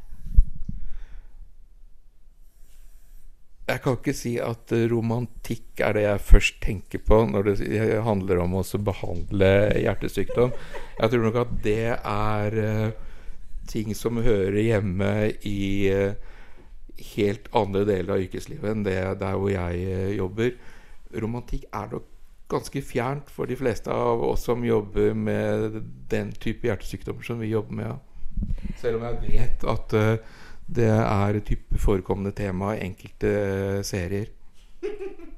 Jeg 3.68 3.78
kan 3.84 3.94
ikke 3.94 4.14
si 4.16 4.32
at 4.42 4.72
romantikk 4.90 5.80
er 5.86 5.94
det 5.94 6.02
jeg 6.02 6.24
først 6.26 6.58
tenker 6.64 7.02
på 7.06 7.20
når 7.30 7.52
det 7.52 7.78
handler 8.02 8.42
om 8.42 8.56
å 8.58 8.64
behandle 8.82 9.50
hjertesykdom. 9.78 10.50
Jeg 10.98 11.12
tror 11.12 11.26
nok 11.28 11.38
at 11.44 11.52
det 11.62 11.94
er 11.94 12.58
uh, 12.58 13.12
ting 13.70 13.94
som 13.94 14.18
hører 14.18 14.58
hjemme 14.58 15.12
i 15.46 15.62
helt 17.14 17.48
andre 17.56 17.84
deler 17.88 18.16
av 18.16 18.24
yrkeslivet 18.24 18.70
enn 18.70 18.86
det 18.86 18.98
der 19.22 19.38
hvor 19.38 19.50
jeg 19.52 20.16
jobber. 20.18 20.56
Romantikk 21.22 21.68
er 21.70 21.94
nok 21.94 22.08
ganske 22.52 22.82
fjernt 22.84 23.30
for 23.32 23.48
de 23.48 23.56
fleste 23.56 23.92
av 23.92 24.22
oss 24.26 24.44
som 24.48 24.64
jobber 24.66 25.14
med 25.16 25.80
den 26.12 26.32
type 26.42 26.68
hjertesykdommer 26.68 27.24
som 27.26 27.40
vi 27.40 27.52
jobber 27.52 27.78
med. 27.78 28.08
Selv 28.80 29.00
om 29.00 29.06
jeg 29.08 29.38
vet 29.38 29.64
at 29.70 29.96
det 30.76 30.88
er 30.88 31.38
et 31.38 31.46
type 31.48 31.78
forekommende 31.80 32.32
tema 32.36 32.74
i 32.76 32.86
enkelte 32.88 33.82
serier. 33.86 34.32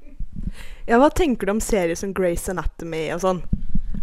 Ja, 0.85 0.99
Hva 1.01 1.07
tenker 1.09 1.47
du 1.47 1.55
om 1.55 1.59
serier 1.63 1.97
som 1.97 2.11
Grace 2.13 2.51
Anatomy 2.53 3.07
og 3.15 3.23
sånn? 3.23 3.39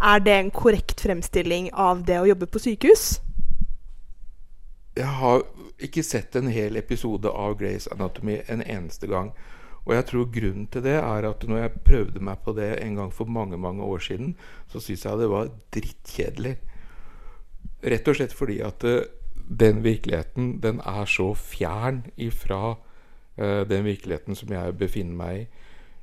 Er 0.03 0.19
det 0.19 0.33
en 0.35 0.49
korrekt 0.51 1.05
fremstilling 1.05 1.69
av 1.79 2.01
det 2.09 2.17
å 2.19 2.27
jobbe 2.27 2.49
på 2.51 2.59
sykehus? 2.65 3.21
Jeg 4.99 5.07
har 5.21 5.45
ikke 5.83 6.03
sett 6.03 6.35
en 6.37 6.51
hel 6.51 6.77
episode 6.81 7.31
av 7.31 7.55
Grace 7.61 7.91
Anatomy 7.95 8.41
en 8.51 8.65
eneste 8.67 9.07
gang. 9.07 9.31
Og 9.87 9.95
jeg 9.95 10.09
tror 10.11 10.29
grunnen 10.35 10.67
til 10.75 10.85
det 10.85 10.99
er 10.99 11.29
at 11.31 11.47
når 11.47 11.63
jeg 11.63 11.85
prøvde 11.87 12.23
meg 12.23 12.43
på 12.43 12.55
det 12.59 12.73
en 12.83 12.99
gang 12.99 13.15
for 13.15 13.31
mange 13.31 13.59
mange 13.59 13.87
år 13.87 14.03
siden, 14.03 14.35
så 14.71 14.83
syntes 14.83 15.07
jeg 15.07 15.23
det 15.23 15.31
var 15.31 15.55
drittkjedelig. 15.75 16.55
Rett 17.95 18.11
og 18.11 18.19
slett 18.19 18.35
fordi 18.35 18.61
at 18.67 18.87
den 19.49 19.83
virkeligheten 19.85 20.57
den 20.63 20.81
er 20.81 21.05
så 21.09 21.33
fjern 21.35 22.05
ifra 22.17 22.75
uh, 22.75 23.63
den 23.69 23.85
virkeligheten 23.85 24.39
som 24.39 24.53
jeg 24.53 24.77
befinner 24.79 25.19
meg 25.19 25.41
i. 25.41 25.47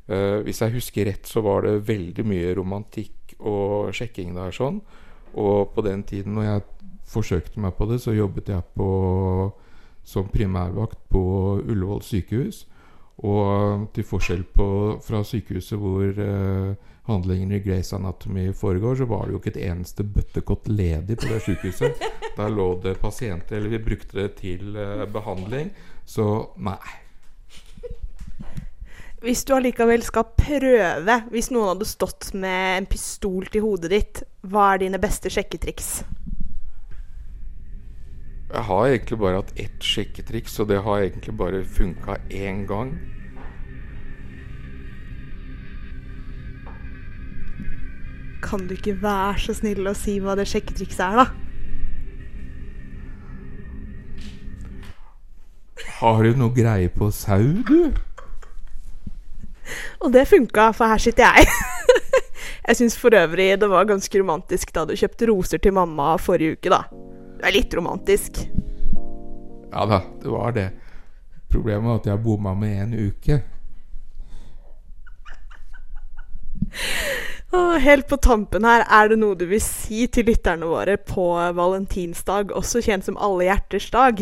Uh, 0.10 0.42
hvis 0.46 0.62
jeg 0.62 0.74
husker 0.74 1.06
rett, 1.06 1.28
så 1.28 1.42
var 1.46 1.68
det 1.68 1.88
veldig 1.88 2.26
mye 2.26 2.54
romantikk 2.58 3.36
og 3.40 3.94
sjekking 3.96 4.34
der 4.38 4.56
sånn. 4.56 4.82
Og 5.38 5.70
på 5.76 5.86
den 5.86 6.04
tiden 6.04 6.36
når 6.38 6.48
jeg 6.48 6.68
forsøkte 7.10 7.62
meg 7.62 7.76
på 7.78 7.86
det, 7.90 8.00
så 8.02 8.14
jobbet 8.14 8.50
jeg 8.50 8.66
på, 8.78 8.90
som 10.04 10.30
primærvakt 10.34 11.00
på 11.10 11.22
Ullevål 11.62 12.02
sykehus. 12.06 12.66
Og 13.28 13.90
til 13.96 14.06
forskjell 14.08 14.46
på, 14.56 14.68
fra 15.04 15.20
sykehuset 15.28 15.76
hvor 15.80 16.22
eh, 16.24 16.70
handlingene 17.10 17.58
i 17.58 17.64
Grace 17.66 17.96
Anatomy 17.96 18.54
foregår, 18.56 18.96
så 19.02 19.10
var 19.10 19.26
det 19.26 19.36
jo 19.36 19.42
ikke 19.42 19.54
et 19.58 19.66
eneste 19.68 20.06
bøttekott 20.08 20.70
ledig 20.72 21.18
på 21.20 21.28
det 21.32 21.42
sykehuset. 21.44 22.00
Der 22.40 22.54
lå 22.54 22.70
det 22.84 22.96
pasienter, 23.02 23.58
eller 23.58 23.76
vi 23.76 23.84
brukte 23.90 24.22
det 24.22 24.30
til 24.40 24.78
eh, 24.80 25.06
behandling. 25.12 25.74
Så 26.08 26.26
nei. 26.64 26.80
Hvis 29.20 29.44
du 29.44 29.52
allikevel 29.52 30.04
skal 30.06 30.30
prøve, 30.32 31.16
hvis 31.34 31.50
noen 31.52 31.74
hadde 31.74 31.90
stått 31.90 32.30
med 32.40 32.78
en 32.78 32.88
pistol 32.88 33.50
til 33.52 33.66
hodet 33.66 33.92
ditt, 33.92 34.22
hva 34.48 34.74
er 34.74 34.86
dine 34.86 35.02
beste 35.02 35.28
sjekketriks? 35.34 35.98
Jeg 38.50 38.66
har 38.66 38.88
egentlig 38.88 39.20
bare 39.22 39.42
hatt 39.44 39.54
ett 39.62 39.86
sjekketriks, 39.86 40.60
og 40.60 40.72
det 40.72 40.82
har 40.82 41.06
egentlig 41.06 41.36
bare 41.38 41.64
funka 41.66 42.18
én 42.34 42.66
gang. 42.70 42.98
kan 48.50 48.66
du 48.68 48.74
ikke 48.74 48.98
være 49.02 49.38
så 49.44 49.54
snill 49.58 49.88
å 49.90 49.94
si 49.98 50.18
hva 50.24 50.36
det 50.40 50.48
sjekketrikset 50.50 51.04
er, 51.06 51.16
da? 51.20 51.26
Har 56.00 56.24
du 56.24 56.38
noe 56.40 56.56
greie 56.56 56.90
på 56.94 57.10
sau, 57.14 57.44
du? 57.68 57.92
Og 60.04 60.14
det 60.16 60.26
funka, 60.32 60.72
for 60.74 60.90
her 60.90 61.02
sitter 61.04 61.28
jeg. 61.28 61.46
jeg 62.70 62.80
syns 62.80 62.98
for 62.98 63.14
øvrig 63.20 63.52
det 63.60 63.70
var 63.70 63.90
ganske 63.90 64.22
romantisk 64.22 64.72
da 64.74 64.88
du 64.88 64.96
kjøpte 64.98 65.30
roser 65.30 65.62
til 65.62 65.76
mamma 65.76 66.16
forrige 66.22 66.58
uke, 66.58 66.72
da. 66.74 66.86
Det 67.40 67.48
er 67.48 67.56
litt 67.56 67.74
romantisk. 67.78 68.42
Ja 69.72 69.86
da, 69.88 70.02
det 70.20 70.32
var 70.34 70.52
det. 70.58 70.68
Problemet 71.50 71.88
var 71.88 72.02
at 72.02 72.10
jeg 72.10 72.22
bomma 72.24 72.52
med 72.58 72.82
en 72.84 72.98
uke. 73.00 73.40
Helt 77.80 78.10
på 78.12 78.18
tampen 78.22 78.68
her, 78.68 78.84
er 78.86 79.10
det 79.10 79.18
noe 79.22 79.38
du 79.40 79.48
vil 79.50 79.62
si 79.64 80.04
til 80.12 80.28
lytterne 80.30 80.68
våre 80.70 81.00
på 81.02 81.32
valentinsdag, 81.58 82.52
også 82.54 82.84
kjent 82.86 83.08
som 83.08 83.18
alle 83.18 83.48
hjerters 83.48 83.88
dag? 83.96 84.22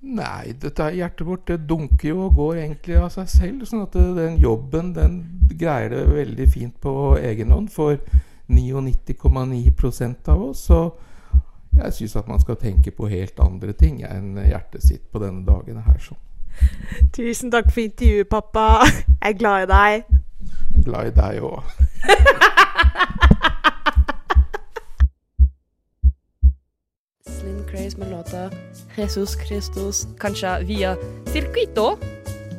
Nei, 0.00 0.54
dette 0.62 0.86
er 0.86 0.96
hjertet 0.96 1.26
vårt 1.28 1.44
det 1.50 1.58
dunker 1.68 2.08
jo 2.08 2.22
og 2.30 2.38
går 2.38 2.62
egentlig 2.62 2.96
av 3.02 3.10
seg 3.12 3.28
selv. 3.28 3.66
Sånn 3.68 3.84
at 3.84 3.98
den 4.16 4.38
jobben 4.40 4.94
den 4.96 5.20
greier 5.60 5.92
det 5.92 6.06
veldig 6.08 6.48
fint 6.54 6.78
på 6.80 6.94
egen 7.20 7.52
hånd 7.52 7.68
for 7.74 7.98
99,9% 8.50 10.28
av 10.28 10.42
oss. 10.50 10.66
Så 10.66 10.80
jeg 11.76 11.92
syns 11.92 12.16
at 12.16 12.28
man 12.28 12.40
skal 12.42 12.56
tenke 12.58 12.90
på 12.90 13.08
helt 13.08 13.38
andre 13.40 13.72
ting 13.72 14.02
enn 14.04 14.34
hjertet 14.42 14.82
sitt 14.84 15.06
på 15.12 15.22
denne 15.22 15.44
dagen 15.46 15.78
her. 15.86 15.98
Så 16.02 16.14
Tusen 17.14 17.50
takk 17.52 17.70
for 17.70 17.80
intervjuet, 17.80 18.28
pappa. 18.28 18.82
Jeg 19.22 19.34
er 19.34 19.38
glad 19.38 19.62
i 19.62 19.70
deg. 19.70 20.04
glad 20.84 21.06
i 21.06 21.14
deg 21.14 21.42
òg. 21.46 21.62
Slim 27.26 27.64
Craze 27.70 27.98
med 27.98 28.10
låta 28.10 28.50
Jesus 28.96 29.36
Christus, 29.46 30.08
kanskje 30.20 30.64
via 30.64 30.96
Circuito 31.32 31.96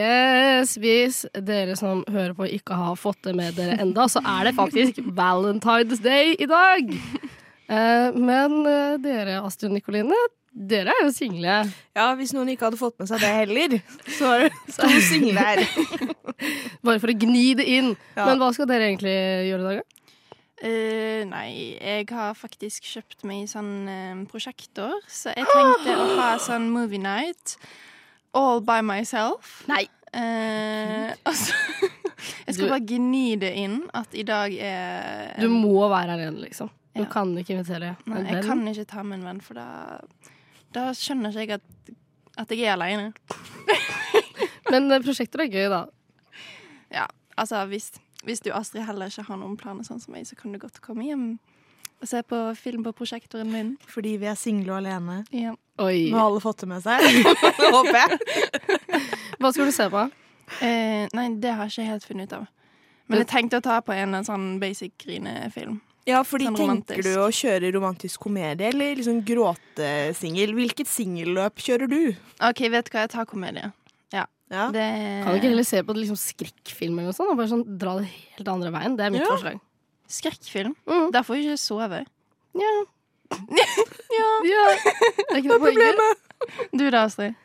Yes, 0.00 0.76
hvis 0.80 1.24
dere 1.34 1.74
som 1.78 2.02
hører 2.08 2.32
på 2.36 2.48
ikke 2.48 2.76
har 2.78 2.96
fått 2.98 3.20
det 3.26 3.34
med 3.36 3.56
dere 3.58 3.76
enda, 3.82 4.06
så 4.08 4.22
er 4.24 4.48
det 4.48 4.56
faktisk 4.56 5.00
Valentine's 5.16 6.00
Day 6.04 6.36
i 6.38 6.48
dag. 6.48 6.92
Eh, 7.70 8.16
men 8.16 8.60
eh, 8.66 8.96
dere, 9.02 9.40
Astrid 9.44 9.68
og 9.70 9.76
Nikoline, 9.76 10.16
dere 10.50 10.94
er 10.94 11.04
jo 11.04 11.12
single. 11.14 11.60
Ja, 11.96 12.08
hvis 12.18 12.32
noen 12.34 12.50
ikke 12.50 12.66
hadde 12.66 12.80
fått 12.80 12.96
med 12.98 13.10
seg 13.10 13.22
det 13.22 13.30
heller, 13.30 13.76
så 14.16 14.32
er 14.34 14.46
det 14.48 14.74
to 14.74 14.90
single 15.06 15.44
her. 15.44 15.62
Bare 16.86 16.98
for 17.02 17.12
å 17.12 17.16
gni 17.20 17.52
det 17.60 17.68
inn. 17.70 17.92
Ja. 18.16 18.24
Men 18.26 18.40
hva 18.40 18.50
skal 18.56 18.70
dere 18.70 18.88
egentlig 18.88 19.14
gjøre 19.50 19.60
i 19.60 19.68
dag, 19.68 19.82
da? 19.82 19.96
Uh, 20.60 21.22
nei, 21.24 21.50
jeg 21.78 22.04
har 22.12 22.34
faktisk 22.36 22.84
kjøpt 22.84 23.22
meg 23.24 23.46
sånn 23.48 23.70
uh, 23.88 24.18
prosjektor, 24.28 24.98
så 25.08 25.32
jeg 25.32 25.46
tenkte 25.48 25.94
å 25.96 26.10
ha 26.18 26.34
sånn 26.42 26.66
movie 26.74 27.00
night 27.00 27.54
all 28.34 28.60
by 28.60 28.80
myself. 28.82 29.62
Nei. 29.68 29.86
Eh, 30.12 31.12
altså, 31.24 31.54
jeg 32.46 32.54
skal 32.54 32.64
Du- 32.66 32.70
bare 32.72 32.82
gni 32.86 33.36
det 33.38 33.52
inn 33.62 33.76
at 33.94 34.14
i 34.18 34.24
dag 34.26 34.54
er 34.58 35.36
Du 35.40 35.48
må 35.52 35.86
være 35.88 36.16
alene, 36.16 36.40
liksom. 36.48 36.70
Du 36.94 37.02
Ja. 37.04 37.08
kan 37.12 37.30
ikke 37.38 37.54
invitere 37.54 37.92
Nei, 38.06 38.16
venn. 38.16 38.26
jeg 38.26 38.44
kan 38.44 38.64
ikke 38.68 38.84
ta 38.90 39.02
med 39.06 39.20
en 39.20 39.24
venn, 39.28 39.40
for 39.40 39.54
da, 39.54 40.00
da 40.74 40.88
skjønner 40.90 41.30
ikke 41.30 41.38
jeg 41.38 41.50
at, 41.60 41.62
at 42.42 42.50
jeg 42.50 42.66
er 42.66 42.74
aleine. 42.74 43.12
Men 44.70 44.88
prosjektet 44.90 45.04
prosjekter 45.06 45.44
er 45.44 45.50
gøy, 45.54 45.68
da. 45.70 45.84
Ja, 46.90 47.06
altså 47.38 47.62
hvis, 47.70 47.92
hvis 48.26 48.42
du 48.42 48.50
Astrid 48.54 48.82
heller 48.86 49.06
ikke 49.10 49.22
har 49.28 49.38
noen 49.38 49.56
planer 49.58 49.86
sånn 49.86 50.00
som 50.02 50.12
meg, 50.14 50.26
så 50.26 50.34
kan 50.38 50.52
du 50.52 50.58
godt 50.58 50.80
komme 50.82 51.06
hjem 51.06 51.38
og 52.00 52.08
se 52.08 52.22
på 52.24 52.38
film 52.56 52.84
på 52.86 52.92
prosjektoren 52.96 53.50
min. 53.52 53.74
Fordi 53.90 54.14
vi 54.20 54.28
er 54.30 54.38
single 54.38 54.72
og 54.72 54.78
alene. 54.80 55.18
Ja. 55.36 55.52
Oi. 55.80 56.10
Nå 56.12 56.16
har 56.18 56.30
alle 56.30 56.40
fått 56.44 56.62
det 56.64 56.68
med 56.70 56.82
seg. 56.84 57.04
Håper 57.76 57.98
jeg. 57.98 58.18
Hva 59.40 59.52
skal 59.52 59.68
du 59.68 59.74
se 59.74 59.86
på? 59.92 60.06
Eh, 60.64 61.04
nei, 61.16 61.26
det 61.40 61.52
har 61.56 61.68
jeg 61.68 61.76
ikke 61.76 61.90
helt 61.92 62.08
funnet 62.08 62.30
ut 62.32 62.38
av. 62.40 62.48
Men 63.10 63.22
jeg 63.24 63.28
tenkte 63.32 63.58
å 63.60 63.64
ta 63.64 63.78
på 63.82 63.94
en 63.96 64.18
sånn 64.26 64.48
basic 64.62 64.92
grinefilm. 65.02 65.80
Ja, 66.08 66.22
fordi 66.24 66.46
Sånn 66.48 66.80
tenker 66.88 67.04
du 67.04 67.10
å 67.20 67.28
kjøre 67.34 67.68
romantisk 67.74 68.22
komedie 68.24 68.70
eller 68.72 68.96
liksom 68.98 69.20
gråtesingel? 69.26 70.54
Hvilket 70.56 70.88
singelløp 70.88 71.60
kjører 71.60 71.90
du? 71.90 72.00
OK, 72.40 72.62
vet 72.72 72.88
du 72.88 72.94
hva, 72.94 73.04
jeg 73.04 73.12
tar 73.12 73.28
komedie. 73.30 73.68
Ja. 74.50 74.64
Det 74.74 74.82
Kan 75.22 75.28
du 75.30 75.36
ikke 75.38 75.50
heller 75.52 75.66
se 75.68 75.78
på 75.86 75.94
liksom 75.94 76.16
skrekkfilm 76.18 76.96
eller 76.98 77.12
noe 77.12 77.14
sånt? 77.14 77.30
Og 77.30 77.36
bare 77.38 77.50
sånn 77.52 77.60
dra 77.78 77.92
det 78.00 78.08
helt 78.10 78.48
andre 78.50 78.72
veien? 78.74 78.96
Det 78.98 79.04
er 79.06 79.12
mitt 79.14 79.22
Ja. 79.22 79.28
forslag. 79.30 79.60
Skrekkfilm? 80.10 80.74
Mm. 80.88 81.10
Der 81.14 81.26
får 81.26 81.38
jeg 81.38 81.52
ikke 81.52 81.62
sove. 81.66 82.04
Ja. 83.30 83.54
ja. 84.42 84.62
Det 84.82 85.26
er 85.30 85.36
ikke 85.38 85.52
noe 85.52 85.62
problemet. 85.62 86.22
Du 86.74 86.82
da, 86.90 87.04
Astrid? 87.04 87.36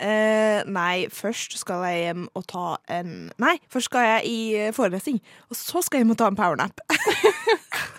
Uh, 0.00 0.62
nei, 0.64 1.10
først 1.12 1.58
skal 1.60 1.82
jeg 1.84 2.04
hjem 2.06 2.22
og 2.38 2.46
ta 2.48 2.78
en 2.88 3.26
Nei, 3.42 3.58
først 3.68 3.90
skal 3.90 4.06
jeg 4.06 4.30
i 4.30 4.38
eh, 4.56 4.70
forelesning. 4.72 5.18
Og 5.52 5.58
så 5.60 5.82
skal 5.84 6.00
jeg 6.00 6.06
hjem 6.06 6.14
og 6.14 6.20
ta 6.22 6.30
en 6.30 6.38
powernap. 6.38 6.80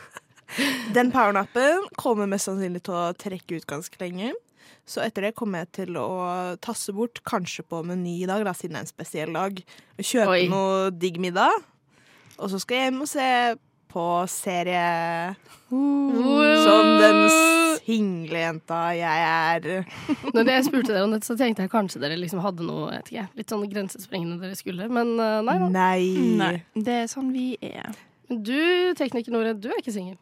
Den 0.97 1.11
powernappen 1.13 1.85
kommer 2.01 2.25
mest 2.31 2.49
sannsynlig 2.49 2.81
til 2.87 2.97
å 2.97 3.11
trekke 3.21 3.59
ut 3.59 3.69
ganske 3.69 4.01
lenge. 4.01 4.33
Så 4.89 5.03
etter 5.05 5.27
det 5.27 5.35
kommer 5.37 5.61
jeg 5.61 5.71
til 5.83 5.99
å 6.01 6.09
tasse 6.63 6.91
bort, 6.95 7.21
kanskje 7.27 7.63
på 7.69 7.83
Meny 7.85 8.17
i 8.23 8.29
dag, 8.29 8.41
da, 8.47 8.55
siden 8.57 8.75
det 8.75 8.81
er 8.81 8.87
en 8.87 8.95
spesiell 8.95 9.37
dag. 9.37 9.61
Kjøpe 10.01 10.39
Oi. 10.39 10.47
noe 10.51 10.89
digg 10.95 11.21
middag. 11.21 11.53
Og 12.41 12.49
så 12.49 12.59
skal 12.59 12.79
jeg 12.79 12.89
hjem 12.89 13.03
og 13.05 13.11
se 13.11 13.27
på 13.91 14.05
serie 14.31 15.35
som 15.71 16.87
den 16.99 17.19
single 17.81 18.39
jenta 18.41 18.79
jeg 18.95 19.19
er. 19.27 19.85
Når 20.35 20.49
jeg 20.51 20.65
spurte 20.67 20.91
dere 20.93 21.05
om 21.07 21.13
dette, 21.15 21.27
så 21.27 21.35
tenkte 21.39 21.63
jeg 21.65 21.71
kanskje 21.73 22.01
dere 22.03 22.17
liksom 22.19 22.39
hadde 22.43 22.63
noe 22.67 22.89
jeg 22.91 22.97
vet 23.01 23.09
ikke, 23.13 23.27
litt 23.41 23.49
sånn 23.53 23.67
grensesprengende 23.71 24.37
dere 24.41 24.55
skulle, 24.59 24.83
men 24.91 25.07
eh, 25.19 25.41
nei 25.47 25.57
da. 25.61 25.67
Nei. 25.75 26.55
Det 26.75 26.95
er 27.03 27.07
sånn 27.11 27.29
vi 27.35 27.47
er. 27.63 27.91
Men 28.31 28.37
du, 28.47 28.57
tekniker 28.99 29.31
Nore, 29.35 29.51
du 29.59 29.67
er 29.71 29.79
ikke 29.81 29.95
singel. 29.95 30.17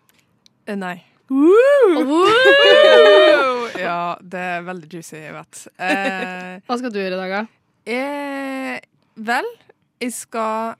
Nei. 0.70 0.98
ja, 3.86 4.00
det 4.22 4.40
er 4.56 4.64
veldig 4.66 4.88
juicy, 4.90 5.18
jeg 5.22 5.34
vet. 5.36 5.60
Eh, 5.78 6.56
Hva 6.66 6.78
skal 6.82 6.94
du 6.94 6.98
gjøre 7.02 7.16
i 7.18 7.22
dag, 7.22 7.32
da? 7.36 7.42
eh, 7.90 8.78
vel, 9.30 9.48
jeg 10.02 10.12
skal 10.16 10.74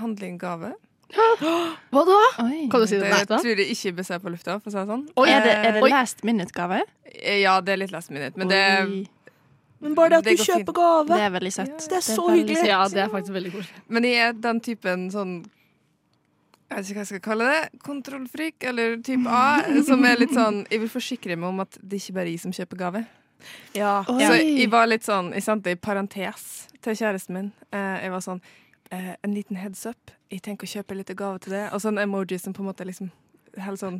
handle 0.00 0.24
inn 0.30 0.38
gave. 0.40 0.70
Hva 1.90 2.02
da? 2.06 2.18
Kan 2.70 2.82
du 2.82 2.86
si 2.86 2.98
det 3.00 3.10
Det 3.10 3.28
tror 3.28 3.48
jeg 3.50 3.70
ikke 3.74 3.92
bør 3.98 4.06
se 4.06 4.18
på 4.22 4.30
lufta, 4.34 4.58
for 4.60 4.70
å 4.70 4.74
si 4.74 4.78
det 4.78 4.86
sånn. 4.90 5.06
er, 5.26 5.40
det, 5.46 5.54
er 5.56 5.72
det 5.78 5.82
Oi. 5.82 5.90
last 5.90 6.22
minute-gave? 6.26 6.82
Ja, 7.40 7.56
det 7.60 7.74
er 7.74 7.80
litt 7.82 7.94
last 7.94 8.12
minute, 8.14 8.38
men 8.38 8.50
det 8.52 8.60
Oi. 8.84 9.00
Men 9.80 9.94
bare 9.96 10.10
det 10.12 10.18
at 10.18 10.24
Det 10.28 10.36
du 10.36 10.42
kjøper 10.44 10.60
fint. 10.60 10.76
gave. 10.76 11.08
Det 11.16 11.22
er 11.24 11.30
veldig 11.32 11.52
søtt. 11.56 11.86
Det 11.88 11.96
er 11.96 12.04
så 12.04 12.26
hyggelig. 12.28 12.66
Ja, 12.68 12.82
det 12.92 13.00
er 13.00 13.08
faktisk 13.08 13.32
veldig 13.32 13.52
koselig. 13.54 13.82
Men 13.88 14.04
jeg 14.04 14.18
er 14.26 14.32
den 14.36 14.60
typen 14.60 15.06
sånn 15.10 15.32
Jeg 16.70 16.76
vet 16.76 16.84
ikke 16.90 16.98
hva 16.98 17.00
jeg 17.00 17.08
skal 17.10 17.22
kalle 17.24 17.46
det. 17.50 17.62
Kontrollfrik, 17.82 18.56
eller 18.70 18.98
type 19.02 19.26
A. 19.26 19.62
Som 19.88 20.04
er 20.04 20.20
litt 20.20 20.34
sånn 20.36 20.66
Jeg 20.70 20.82
vil 20.84 20.92
forsikre 20.92 21.34
meg 21.36 21.48
om 21.48 21.64
at 21.64 21.80
det 21.80 22.02
ikke 22.02 22.12
bare 22.18 22.28
er 22.28 22.36
jeg 22.36 22.44
som 22.44 22.52
kjøper 22.52 22.76
gave. 22.84 23.04
Ja. 23.74 23.94
Så 24.04 24.36
jeg 24.36 24.68
var 24.70 24.86
litt 24.86 25.06
sånn 25.08 25.32
Jeg 25.32 25.46
sendte 25.48 25.72
en 25.72 25.80
parentes 25.80 26.44
til 26.84 26.96
kjæresten 27.00 27.34
min. 27.38 27.48
Eh, 27.72 28.04
jeg 28.04 28.12
var 28.12 28.20
sånn 28.24 28.44
eh, 28.90 29.14
En 29.22 29.34
liten 29.34 29.56
heads 29.56 29.86
up. 29.86 30.10
Jeg 30.30 30.42
tenker 30.42 30.66
å 30.66 30.70
kjøpe 30.70 30.96
litt 30.98 31.12
gave 31.16 31.38
til 31.42 31.52
det. 31.56 31.66
Og 31.74 31.82
sånn 31.82 31.98
emoji 31.98 32.38
som 32.38 32.54
på 32.56 32.62
en 32.64 32.70
måte 32.70 32.86
liksom 32.88 33.10
Helt 33.58 33.80
sånn. 33.80 33.96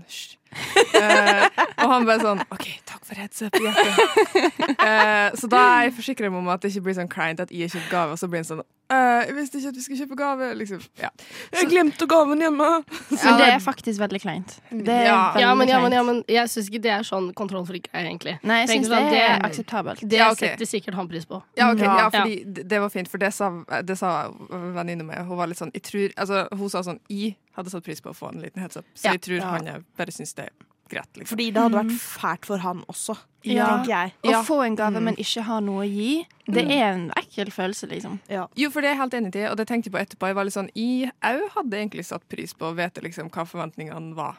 Eh, 0.94 1.44
og 1.82 1.88
han 1.90 2.04
bare 2.06 2.22
sånn 2.22 2.42
OK, 2.54 2.66
for 3.10 3.18
heads 3.18 3.42
up, 3.42 3.56
hjertet. 3.58 4.50
uh, 4.78 5.30
så 5.40 5.48
da 5.50 5.60
er 5.76 5.88
jeg 5.88 5.94
forsikra 5.98 6.30
meg 6.30 6.38
om 6.40 6.50
at 6.54 6.62
det 6.62 6.70
ikke 6.72 6.84
blir 6.88 6.96
sånn 7.00 7.10
kleint 7.10 7.40
at 7.42 7.50
jeg 7.54 7.66
har 7.66 7.72
kjøpt 7.74 7.90
gave, 7.92 8.14
og 8.14 8.20
så 8.20 8.28
blir 8.30 8.40
en 8.44 8.46
sånn 8.48 8.62
uh, 8.62 9.20
Jeg 9.26 9.34
visste 9.36 9.58
ikke 9.60 9.72
at 9.72 9.78
vi 9.80 9.84
skulle 9.84 10.00
kjøpe 10.04 10.18
gave. 10.20 10.48
Liksom. 10.60 10.80
Ja. 11.00 11.10
Jeg 11.54 11.68
glemte 11.72 12.06
gaven 12.10 12.40
hjemme. 12.42 12.68
Men 13.10 13.38
det 13.40 13.48
er 13.50 13.60
faktisk 13.62 14.00
veldig 14.02 14.20
kleint. 14.22 14.56
Det 14.70 14.94
er 14.94 15.04
Ja. 15.10 15.18
veldig 15.34 15.42
Ja, 15.44 15.50
men, 15.58 15.68
ja, 15.74 15.80
men, 15.82 15.92
ja, 15.98 16.02
men 16.06 16.22
jeg 16.30 16.48
syns 16.54 16.70
ikke 16.70 16.82
det 16.86 16.94
er 16.94 17.06
sånn 17.06 17.28
kontrollfrik-greie, 17.38 18.06
egentlig. 18.08 18.38
Nei, 18.46 18.60
jeg 18.64 18.72
syns 18.76 18.88
sånn, 18.90 19.10
det 19.12 19.20
er 19.26 19.44
akseptabelt. 19.46 20.06
Det 20.06 20.18
Ja, 20.22 20.30
ok. 20.32 20.38
setter 20.46 20.70
sikkert 20.70 20.94
han 20.98 21.08
pris 21.10 21.26
på. 21.28 21.42
Ja, 21.58 21.70
okay. 21.74 21.86
Fordi 22.14 22.40
det- 22.54 22.68
det 22.68 22.80
var 22.80 22.88
fint, 22.90 23.08
for 23.08 23.18
det 23.18 23.32
sa, 23.34 23.50
det 23.82 23.98
sa 23.98 24.30
venninna 24.50 25.04
mi. 25.04 25.14
Hun 25.14 25.36
var 25.36 25.46
litt 25.46 25.58
sånn 25.58 25.70
jeg 25.74 25.82
tror, 25.82 26.08
altså, 26.16 26.46
Hun 26.56 26.68
sa 26.68 26.80
sånn 26.82 27.00
Jeg 27.08 27.36
hadde 27.56 27.70
satt 27.70 27.84
pris 27.84 28.00
på 28.00 28.10
å 28.10 28.16
få 28.16 28.32
en 28.32 28.40
liten 28.42 28.60
heads 28.62 28.76
up, 28.76 28.84
så 28.94 29.04
Ja. 29.04 29.12
jeg 29.12 29.20
tror 29.22 29.36
Ja. 29.38 29.50
han 29.50 29.84
bare 29.96 30.10
syns 30.10 30.34
det 30.34 30.50
greit. 30.90 31.08
Liksom. 31.16 31.30
Fordi 31.32 31.46
det 31.54 31.62
hadde 31.62 31.78
vært 31.80 31.94
fælt 32.02 32.44
for 32.50 32.58
han 32.64 32.82
også, 32.90 33.16
Ja. 33.46 33.66
tenker 33.70 33.88
jeg. 33.94 34.12
Å 34.34 34.42
få 34.44 34.58
en 34.66 34.76
gave, 34.76 35.00
men 35.00 35.16
ikke 35.16 35.42
ha 35.46 35.60
noe 35.64 35.86
å 35.86 35.88
gi, 35.88 36.26
det 36.46 36.64
Mm. 36.66 36.70
er 36.76 36.92
en 36.92 37.10
ekkel 37.16 37.50
følelse, 37.54 37.88
liksom. 37.88 38.18
Jo, 38.56 38.70
for 38.70 38.80
det 38.82 38.90
er 38.90 38.94
jeg 38.94 39.00
helt 39.00 39.14
enig 39.14 39.34
i, 39.36 39.46
og 39.48 39.56
det 39.56 39.66
tenkte 39.68 39.86
jeg 39.88 39.92
på 39.94 40.02
etterpå. 40.04 40.26
Jeg 40.28 40.34
var 40.34 40.44
litt 40.44 40.54
sånn, 40.54 40.70
jeg 40.74 41.12
òg 41.22 41.48
hadde 41.56 41.72
egentlig 41.78 42.04
satt 42.04 42.28
pris 42.28 42.52
på 42.52 42.70
å 42.70 42.74
vite 42.76 43.00
liksom 43.02 43.30
hva 43.30 43.46
forventningene 43.46 44.14
var. 44.14 44.36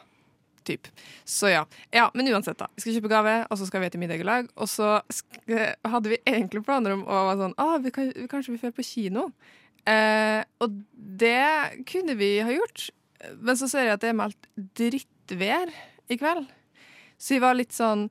Typ. 0.64 0.86
Så 1.26 1.50
ja. 1.50 1.64
ja. 1.92 2.08
Men 2.14 2.28
uansett, 2.28 2.56
da. 2.56 2.68
Vi 2.76 2.82
skal 2.82 2.92
kjøpe 3.00 3.08
gave, 3.10 3.46
og 3.50 3.58
så 3.58 3.66
skal 3.66 3.80
vi 3.80 3.88
til 3.90 3.98
middag 3.98 4.20
i 4.20 4.22
lag. 4.22 4.48
Og 4.56 4.68
så 4.68 5.02
sk- 5.10 5.74
hadde 5.84 6.04
vi 6.08 6.18
egentlig 6.24 6.64
planer 6.64 6.92
om 6.92 7.02
å 7.02 7.34
være 7.34 7.38
sånn 7.40 7.54
ah, 7.58 7.78
vi 7.78 7.90
kan, 7.90 8.12
Kanskje 8.30 8.52
vi 8.54 8.58
drar 8.58 8.70
på 8.70 8.84
kino? 8.86 9.32
Eh, 9.84 10.44
og 10.60 10.84
det 10.94 11.84
kunne 11.84 12.14
vi 12.16 12.38
ha 12.38 12.48
gjort. 12.54 12.90
Men 13.40 13.56
så 13.56 13.68
ser 13.68 13.86
jeg 13.88 13.94
at 13.94 14.00
det 14.02 14.10
er 14.10 14.20
meldt 14.20 14.46
drittvær 14.78 15.72
i 16.12 16.18
kveld. 16.20 16.46
Så 17.18 17.36
vi 17.36 17.42
var 17.44 17.54
litt 17.58 17.72
sånn 17.76 18.08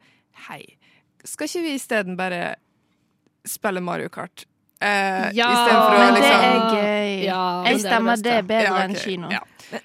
Hei, 0.47 0.61
skal 1.27 1.49
ikke 1.49 1.61
vi 1.65 1.73
isteden 1.77 2.15
bare 2.17 2.55
spille 3.47 3.81
Mario 3.83 4.09
Kart? 4.13 4.45
Eh, 4.81 5.27
Ja, 5.37 5.49
å 5.51 5.89
Men 5.93 6.15
det 6.15 6.21
liksom 6.21 6.45
er 6.45 6.75
gøy. 6.75 7.09
Ja, 7.27 7.41
men 7.61 7.65
jeg 7.65 7.65
det 7.65 7.69
er 7.69 7.73
det 7.73 7.81
stemmer 7.85 8.21
det 8.25 8.37
bedre 8.49 8.71
Ja, 8.71 8.83
enn 8.87 8.95
kino. 8.97 9.29
ja. 9.29 9.41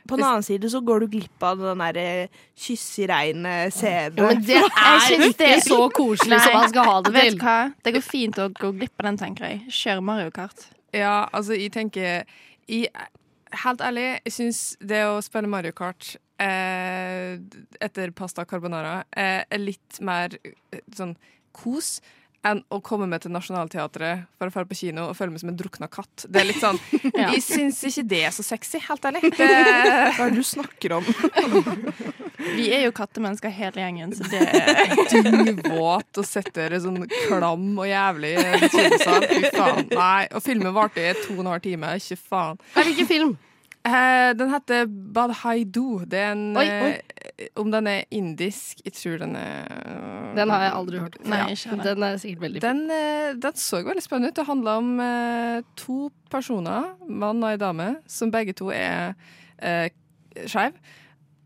På 0.09 0.17
den 0.17 0.25
annen 0.27 0.43
side 0.43 0.71
så 0.73 0.81
går 0.83 1.01
du 1.05 1.07
glipp 1.13 1.43
av 1.47 1.59
den 1.61 1.79
derre 1.79 2.29
kyss 2.59 2.87
i 3.05 3.07
regnet-scenen. 3.07 4.17
Ja, 4.17 4.31
men 4.33 4.41
det 4.43 4.57
er 4.87 5.29
ikke 5.29 5.61
så 5.63 5.83
koselig 6.01 6.41
som 6.43 6.57
man 6.57 6.69
skal 6.73 6.89
ha 6.89 6.97
det 7.03 7.13
til. 7.21 7.39
Det 7.85 7.93
går 7.99 8.03
fint 8.07 8.41
å 8.43 8.49
gå 8.57 8.73
glipp 8.81 8.97
av 8.99 9.11
den, 9.11 9.19
tenker 9.21 9.45
jeg. 9.51 9.61
Kjør 9.71 10.01
Mario 10.03 10.31
Kart. 10.35 10.65
Ja, 10.97 11.29
altså, 11.33 11.55
jeg 11.59 11.71
tenker 11.77 12.25
jeg, 12.67 12.89
Helt 13.63 13.81
ærlig, 13.81 14.07
jeg 14.27 14.33
syns 14.35 14.63
det 14.83 15.05
å 15.07 15.21
spille 15.23 15.47
Mario 15.49 15.71
Kart 15.77 16.17
eh, 16.43 17.39
etter 17.81 18.13
pasta 18.17 18.45
carbonara 18.49 19.01
eh, 19.11 19.43
er 19.49 19.63
litt 19.63 20.01
mer 20.05 20.37
eh, 20.43 20.83
sånn 20.97 21.17
kos 21.57 21.99
enn 22.47 22.61
å 22.71 22.79
komme 22.85 23.09
med 23.11 23.25
til 23.25 23.33
Nationaltheatret 23.35 24.27
for 24.39 24.47
å 24.47 24.53
dra 24.55 24.65
på 24.69 24.77
kino 24.79 25.09
og 25.11 25.17
føle 25.19 25.33
meg 25.35 25.43
som 25.43 25.51
en 25.51 25.57
drukna 25.59 25.89
katt. 25.91 26.27
Det 26.31 26.43
er 26.43 26.49
litt 26.51 26.61
sånn 26.63 26.79
Ja. 27.17 27.31
Jeg 27.33 27.43
syns 27.43 27.81
ikke 27.89 28.05
det 28.13 28.21
er 28.29 28.35
så 28.35 28.45
sexy, 28.47 28.81
helt 28.87 29.09
ærlig. 29.09 29.25
Det, 29.41 29.49
Hva 29.49 30.29
er 30.29 30.31
det 30.31 30.37
du 30.37 30.47
snakker 30.47 30.95
om? 30.99 31.09
Vi 32.57 32.69
er 32.77 32.85
jo 32.87 32.93
kattemennesker 32.95 33.51
hele 33.51 33.83
gjengen, 33.83 34.13
så 34.15 34.29
det 34.31 34.45
er 34.45 34.93
Dyvåt 35.11 36.21
og 36.21 36.29
sitter 36.29 36.77
sånn 36.83 37.03
klam 37.27 37.67
og 37.75 37.89
jævlig 37.89 38.35
i. 38.37 38.71
Fy 38.71 38.87
faen. 39.57 39.89
Nei. 39.91 40.29
Og 40.37 40.45
filmen 40.45 40.75
varte 40.77 41.03
i 41.03 41.17
to 41.25 41.35
og 41.35 41.43
en 41.43 41.51
halv 41.55 41.65
time. 41.65 41.97
Ikke 41.99 42.21
faen. 42.21 42.61
Hvilken 42.77 43.11
film? 43.11 43.35
Eh, 43.87 44.33
den 44.35 44.51
heter 44.51 44.87
Badhaidu. 45.15 46.01
Det 46.11 46.19
er 46.19 46.33
en 46.35 46.57
Oi, 46.59 46.65
oi. 46.67 46.89
eh, 47.39 47.49
Om 47.61 47.71
den 47.71 47.87
er 47.87 48.01
indisk 48.11 48.81
Jeg 48.85 48.93
tror 48.99 49.19
den 49.23 49.37
er 49.39 50.33
Den 50.35 50.51
har 50.51 50.65
jeg 50.65 50.73
aldri 50.75 50.99
hørt. 51.05 51.19
Nei, 51.25 51.39
Ja. 51.55 51.77
Den 51.85 52.03
er 52.03 52.17
sikkert 52.19 52.41
veldig. 52.43 52.61
Den, 52.65 52.81
eh, 52.91 53.33
den 53.39 53.53
så 53.55 53.83
veldig 53.87 54.03
spennende 54.03 54.33
ut. 54.33 54.35
Det 54.41 54.47
handler 54.49 54.81
om 54.83 55.01
eh, 55.01 55.63
to 55.77 56.11
personer, 56.31 56.97
mann 57.09 57.43
og 57.45 57.51
ei 57.53 57.57
dame, 57.63 57.97
som 58.11 58.31
begge 58.35 58.53
to 58.59 58.71
er 58.75 59.15
eh, 59.63 59.89
skeive. 60.47 60.75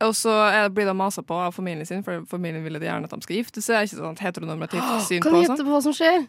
Og 0.01 0.15
så 0.17 0.33
blir 0.73 0.87
de 0.89 0.95
masa 0.97 1.21
på 1.23 1.37
av 1.37 1.53
familien 1.53 1.85
sin, 1.87 2.03
for 2.03 2.25
familien 2.27 2.65
vil 2.65 2.81
gjerne 2.81 3.05
at 3.05 3.11
de 3.13 3.21
skal 3.23 3.37
gifte 3.37 3.61
seg. 3.61 3.85
Ikke 3.85 4.01
sånn 4.01 4.17
heteronormativt 4.17 5.03
syn 5.05 5.21
Kan 5.21 5.33
du 5.37 5.43
gjette 5.43 5.59
sånn. 5.59 5.67
på 5.69 5.75
hva 5.77 5.83
som 5.85 5.93
skjer? 5.93 6.25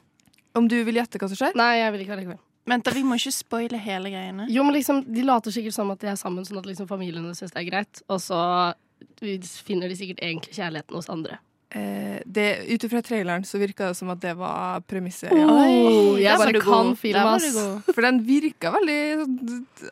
Om 0.60 0.68
du 0.68 0.84
vil 0.84 0.96
gjette 1.00 1.18
hva 1.22 1.30
som 1.32 1.38
skjer? 1.40 1.56
Nei, 1.56 1.78
jeg 1.80 1.94
vil 1.94 2.02
ikke 2.04 2.18
allikevel. 2.18 2.40
Vent, 2.70 2.86
da, 2.86 2.92
vi 2.94 3.02
må 3.04 3.18
ikke 3.18 3.34
spoile 3.34 3.80
hele 3.82 4.12
greiene. 4.14 4.46
Jo, 4.54 4.64
men 4.64 4.76
liksom, 4.78 5.02
De 5.10 5.24
later 5.26 5.52
sikkert 5.54 5.74
som 5.74 5.90
at 5.94 6.00
de 6.04 6.12
er 6.12 6.20
sammen, 6.20 6.46
sånn 6.46 6.60
at 6.62 6.68
liksom 6.70 6.88
familiene 6.90 7.34
syns 7.38 7.56
det 7.56 7.64
er 7.64 7.70
greit. 7.72 8.04
Og 8.08 8.22
så 8.22 8.42
finner 9.66 9.90
de 9.90 9.98
sikkert 9.98 10.22
egentlig 10.22 10.54
kjærligheten 10.58 10.98
hos 11.00 11.10
andre. 11.10 11.40
Eh, 11.72 12.20
det, 12.28 12.46
ut 12.68 12.84
ifra 12.84 13.00
traileren 13.02 13.46
så 13.48 13.56
virka 13.62 13.88
det 13.88 13.96
som 13.96 14.10
at 14.12 14.20
det 14.20 14.34
var 14.36 14.82
premisset. 14.92 15.32
Oh, 15.32 16.18
jeg 16.20 16.36
bare 16.38 16.60
kan 16.60 16.90
film, 17.00 17.30
ass. 17.32 17.48
For 17.88 18.04
den 18.04 18.20
virka 18.28 18.74
veldig 18.76 19.00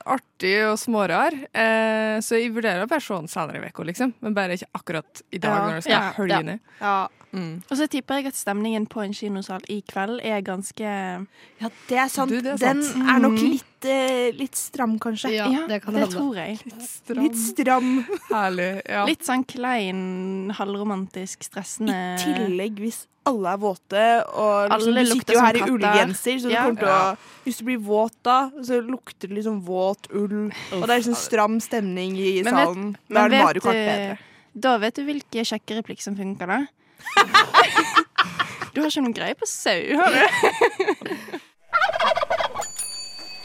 artig 0.04 0.58
og 0.68 0.76
smårar. 0.82 1.38
Eh, 1.50 2.18
så 2.26 2.42
jeg 2.42 2.52
vurderer 2.56 2.84
å 2.84 2.90
være 2.92 3.06
sånn 3.06 3.32
senere 3.32 3.64
i 3.64 3.72
uka, 3.72 3.88
liksom. 3.88 4.12
Men 4.20 4.36
bare 4.36 4.60
ikke 4.60 4.70
akkurat 4.82 5.24
i 5.32 5.40
dag 5.40 5.56
Ja. 5.56 5.64
når 5.70 5.80
det 5.80 5.84
skal 5.88 5.96
Ja, 5.96 6.12
hølje 6.20 6.42
ja. 6.44 6.58
Ja. 6.82 6.98
Mm. 7.32 7.62
Og 7.70 7.78
så 7.78 7.86
tipper 7.88 8.16
jeg 8.16 8.26
at 8.32 8.34
stemningen 8.40 8.88
på 8.90 9.04
en 9.04 9.14
kinosal 9.14 9.62
i 9.70 9.84
kveld 9.86 10.20
er 10.26 10.42
ganske 10.42 10.82
ja, 10.82 11.70
det 11.88 11.98
er 11.98 12.08
sant. 12.10 12.32
Du, 12.32 12.40
det 12.42 12.56
er 12.56 12.58
Den 12.58 12.82
sant. 12.84 13.06
er 13.10 13.20
nok 13.22 13.36
Mm. 13.38 13.52
litt, 13.52 13.86
eh, 13.86 14.32
litt 14.34 14.56
stram, 14.56 14.98
kanskje. 15.00 15.32
Ja, 15.36 15.48
Ja, 15.52 15.68
det 15.68 15.82
kan 15.84 15.94
det 15.94 16.10
tror 16.10 16.36
jeg. 16.36 16.58
Stram. 16.82 17.24
Litt 17.24 17.36
stram. 17.38 18.06
Herlig. 18.32 18.82
Ja. 18.90 19.06
Litt 19.06 19.22
sånn 19.22 19.46
klein, 19.46 20.50
halvromantisk, 20.58 21.44
stressende 21.46 21.94
I 22.20 22.24
tillegg 22.24 22.80
hvis 22.82 23.06
alle 23.30 23.52
er 23.54 23.58
våte, 23.62 24.04
og 24.34 24.72
liksom, 24.72 24.96
du 24.96 25.06
sitter 25.06 25.34
jo 25.36 25.40
her 25.44 25.58
i 25.60 25.66
ullgenser, 25.70 26.40
så 26.40 26.48
du 26.50 26.50
Ja. 26.56 26.64
kommer 26.66 26.80
til 26.80 26.88
å 26.88 27.18
Hvis 27.46 27.58
du 27.60 27.66
blir 27.66 27.78
våt 27.80 28.14
da, 28.24 28.50
så 28.62 28.82
lukter 28.82 29.28
det 29.30 29.38
liksom 29.38 29.62
våt 29.64 30.08
ull, 30.14 30.52
og 30.74 30.82
det 30.88 30.90
er 30.90 31.00
liksom 31.02 31.16
stram 31.16 31.60
stemning 31.60 32.18
i 32.18 32.42
Men 32.44 32.56
vet- 32.56 32.98
Da 33.10 33.26
er 33.26 33.30
det 33.30 33.44
Mario 33.44 33.62
Kart 33.62 33.74
bedre. 33.74 34.18
Da 34.60 34.78
vet 34.80 34.96
du 34.96 35.06
hvilke 35.06 35.46
kjekke 35.46 35.78
replikk 35.84 36.02
som 36.02 36.16
funker, 36.16 36.48
da. 36.48 36.66
Du 38.76 38.82
har 38.84 38.90
ikke 38.92 39.02
noen 39.02 39.16
greie 39.18 39.36
på 39.40 39.48
sau, 39.50 39.82
har 39.98 40.10
du? 40.14 40.20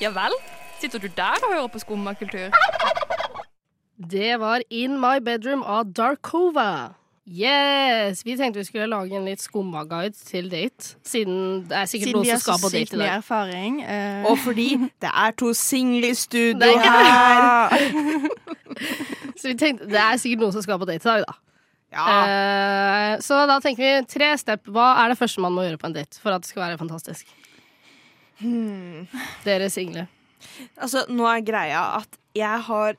Ja 0.02 0.10
vel? 0.12 0.34
Sitter 0.82 0.98
du 1.00 1.08
der 1.16 1.38
og 1.46 1.52
hører 1.54 1.68
på 1.72 1.78
skummakultur? 1.78 2.50
Det 4.10 4.34
var 4.42 4.60
In 4.70 4.98
My 5.00 5.20
Bedroom 5.24 5.62
av 5.62 5.84
Darkova. 5.96 6.94
Yes! 7.26 8.20
Vi 8.26 8.34
tenkte 8.36 8.58
vi 8.60 8.64
skulle 8.68 8.86
lage 8.90 9.16
en 9.16 9.24
litt 9.24 9.40
skumma-guide 9.40 10.18
til 10.28 10.50
date, 10.52 10.90
siden 11.08 11.62
det 11.70 11.78
er 11.78 11.86
sikkert 11.88 12.12
noen 12.18 12.26
som 12.34 12.42
skal 12.42 12.58
på 12.60 12.68
sykt 12.74 12.90
date 12.90 12.98
i 12.98 13.00
mye 13.00 13.06
dag. 13.06 13.16
erfaring. 13.22 13.78
Uh... 13.86 14.26
Og 14.32 14.38
fordi 14.44 14.66
det 15.00 15.12
er 15.24 15.30
to 15.40 15.52
single 15.56 16.10
i 16.10 16.14
studio 16.20 16.68
er- 16.68 16.84
her. 16.84 17.88
Så 19.40 19.48
vi 19.48 19.54
tenkte, 19.56 19.88
det 19.88 20.00
er 20.02 20.16
sikkert 20.20 20.40
noen 20.44 20.52
som 20.58 20.62
skal 20.66 20.78
på 20.82 20.90
date 20.90 21.00
i 21.00 21.08
dag, 21.08 21.24
da. 21.24 21.38
Ja. 21.94 22.18
Eh, 22.26 23.14
så 23.24 23.44
da 23.48 23.60
tenker 23.62 23.84
vi 23.84 23.94
tre 24.10 24.32
step. 24.40 24.66
Hva 24.74 24.90
er 25.04 25.12
det 25.12 25.18
første 25.20 25.42
man 25.44 25.54
må 25.54 25.66
gjøre 25.66 25.80
på 25.80 25.90
en 25.90 25.96
date 25.96 26.20
for 26.20 26.34
at 26.34 26.44
det 26.44 26.50
skal 26.50 26.66
være 26.66 26.80
fantastisk? 26.80 27.30
Hmm. 28.42 29.06
Dere 29.46 29.70
single. 29.70 30.08
Altså, 30.76 31.04
nå 31.08 31.26
er 31.30 31.44
greia 31.46 31.84
at 32.00 32.18
jeg 32.36 32.62
har 32.66 32.98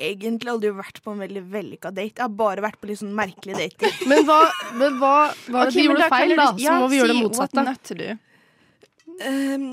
egentlig 0.00 0.50
aldri 0.52 0.70
vært 0.72 1.02
på 1.04 1.12
en 1.12 1.20
veldig 1.20 1.42
vellykka 1.52 1.92
date. 1.92 2.14
Jeg 2.16 2.24
har 2.24 2.34
bare 2.38 2.64
vært 2.64 2.80
på 2.80 2.88
litt 2.88 3.00
sånn 3.02 3.12
merkelige 3.16 3.66
dater. 3.66 3.96
Men 4.10 4.24
hva, 4.28 4.40
men 4.72 4.98
hva 5.00 5.14
hva 5.50 5.66
okay, 5.66 5.68
Ok, 5.68 5.74
de 5.74 5.86
gjorde 5.88 6.10
feil, 6.14 6.36
da? 6.38 6.48
Så 6.54 6.64
ja, 6.64 6.76
må 6.80 6.90
vi 6.90 7.00
gjøre 7.00 7.12
det 7.12 7.22
motsatte. 7.24 7.64
What. 7.66 8.28
Ehm, 9.26 9.66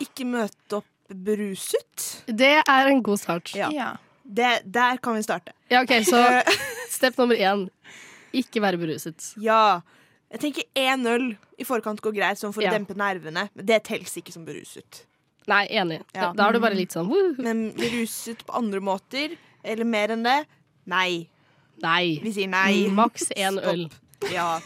ikke 0.00 0.28
møte 0.28 0.80
opp 0.80 0.88
beruset. 1.10 2.06
Det 2.26 2.54
er 2.62 2.92
en 2.94 3.02
god 3.04 3.20
start. 3.20 3.52
Ja. 3.58 3.68
Ja. 3.74 3.90
Det, 4.24 4.60
der 4.64 5.00
kan 5.02 5.16
vi 5.18 5.24
starte. 5.26 5.52
Ja, 5.72 5.82
ok, 5.82 5.90
Så 6.06 6.20
step 7.00 7.18
nummer 7.20 7.36
én. 7.40 7.66
Ikke 8.36 8.62
være 8.62 8.78
beruset. 8.80 9.32
Ja. 9.42 9.80
Jeg 10.30 10.40
tenker 10.44 10.66
én 10.78 11.06
øl 11.10 11.24
i 11.58 11.66
forkant 11.66 11.98
går 12.04 12.14
greit, 12.14 12.38
sånn 12.38 12.52
for 12.54 12.62
Ja. 12.62 12.70
å 12.70 12.76
dempe 12.78 12.94
nervene. 12.94 13.48
Men 13.56 13.66
det 13.66 13.80
teller 13.88 14.06
ikke 14.20 14.32
som 14.32 14.44
beruset. 14.46 15.04
Nei, 15.50 15.64
enig. 15.74 16.02
Ja. 16.14 16.32
Da 16.36 16.46
er 16.48 16.52
du 16.54 16.60
bare 16.62 16.76
litt 16.78 16.92
sånn 16.94 17.08
woo. 17.10 17.34
Men 17.42 17.72
beruset 17.74 18.44
på 18.46 18.54
andre 18.54 18.78
måter, 18.84 19.34
eller 19.64 19.84
mer 19.88 20.12
enn 20.14 20.22
det, 20.22 20.44
nei. 20.86 21.26
Nei. 21.82 22.20
Vi 22.22 22.30
sier 22.36 22.48
nei. 22.52 22.86
Maks 22.92 23.30
én 23.34 23.58
øl. 23.58 23.88
Ja. 24.30 24.60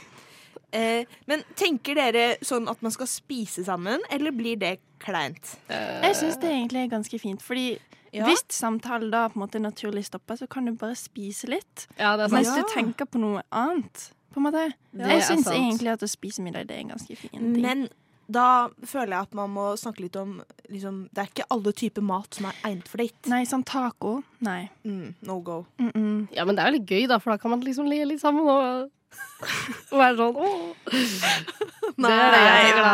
Eh, 0.74 1.04
men 1.30 1.44
tenker 1.54 1.94
dere 1.94 2.36
sånn 2.42 2.68
at 2.68 2.82
man 2.82 2.90
skal 2.92 3.06
spise 3.06 3.64
sammen, 3.64 4.02
eller 4.10 4.34
blir 4.34 4.58
det 4.58 4.80
kleint? 5.00 5.54
Jeg 5.70 6.16
syns 6.18 6.40
det 6.42 6.50
egentlig 6.50 6.82
er 6.84 6.90
ganske 6.98 7.20
fint, 7.22 7.40
fordi 7.40 7.78
Ja. 8.14 8.28
hvis 8.28 8.44
samtalen 8.54 9.10
da 9.10 9.26
på 9.28 9.38
en 9.40 9.44
måte 9.44 9.60
naturlig 9.62 10.04
stopper, 10.06 10.38
så 10.38 10.46
kan 10.50 10.68
du 10.68 10.74
bare 10.78 10.94
spise 10.98 11.50
litt. 11.50 11.88
Ja, 11.98 12.14
det 12.16 12.28
er 12.28 12.36
Mens 12.36 12.52
du 12.54 12.62
tenker 12.74 13.08
på 13.10 13.18
noe 13.22 13.42
annet. 13.50 14.10
På 14.34 14.40
en 14.42 14.48
måte. 14.48 14.64
Det 14.94 15.10
jeg 15.10 15.26
syns 15.28 15.50
egentlig 15.50 15.92
at 15.94 16.02
å 16.02 16.10
spise 16.10 16.42
middag 16.42 16.68
det 16.68 16.76
er 16.78 16.84
en 16.86 16.94
ganske 16.94 17.16
fin 17.18 17.34
ting. 17.34 17.60
Men 17.62 17.88
da 18.26 18.70
føler 18.86 19.12
jeg 19.16 19.28
at 19.28 19.36
man 19.36 19.52
må 19.52 19.66
snakke 19.80 20.04
litt 20.04 20.16
om 20.16 20.38
liksom, 20.72 21.04
Det 21.12 21.22
er 21.22 21.30
ikke 21.30 21.46
alle 21.52 21.72
typer 21.76 22.04
mat 22.04 22.36
som 22.36 22.48
er 22.48 22.58
egnet 22.64 22.88
for 22.88 23.02
date. 23.02 23.30
Nei, 23.32 23.42
sånn 23.48 23.64
taco. 23.68 24.16
Nei. 24.44 24.68
Mm, 24.84 25.14
no 25.28 25.38
go. 25.40 25.64
Mm 25.78 25.90
-mm. 25.90 26.28
Ja, 26.32 26.44
men 26.44 26.56
det 26.56 26.62
er 26.62 26.70
veldig 26.70 26.86
gøy, 26.86 27.06
da, 27.08 27.18
for 27.18 27.30
da 27.30 27.36
kan 27.38 27.50
man 27.50 27.60
liksom 27.60 27.86
le 27.86 28.04
litt 28.04 28.20
sammen 28.20 28.48
og, 28.48 28.90
og 29.92 29.98
være 29.98 30.16
sånn 30.16 30.36
åh. 30.36 30.74
Det 31.96 32.10
er 32.10 32.30
det 32.34 32.40
jeg 32.40 32.64
tenker, 32.64 32.82
da. 32.82 32.92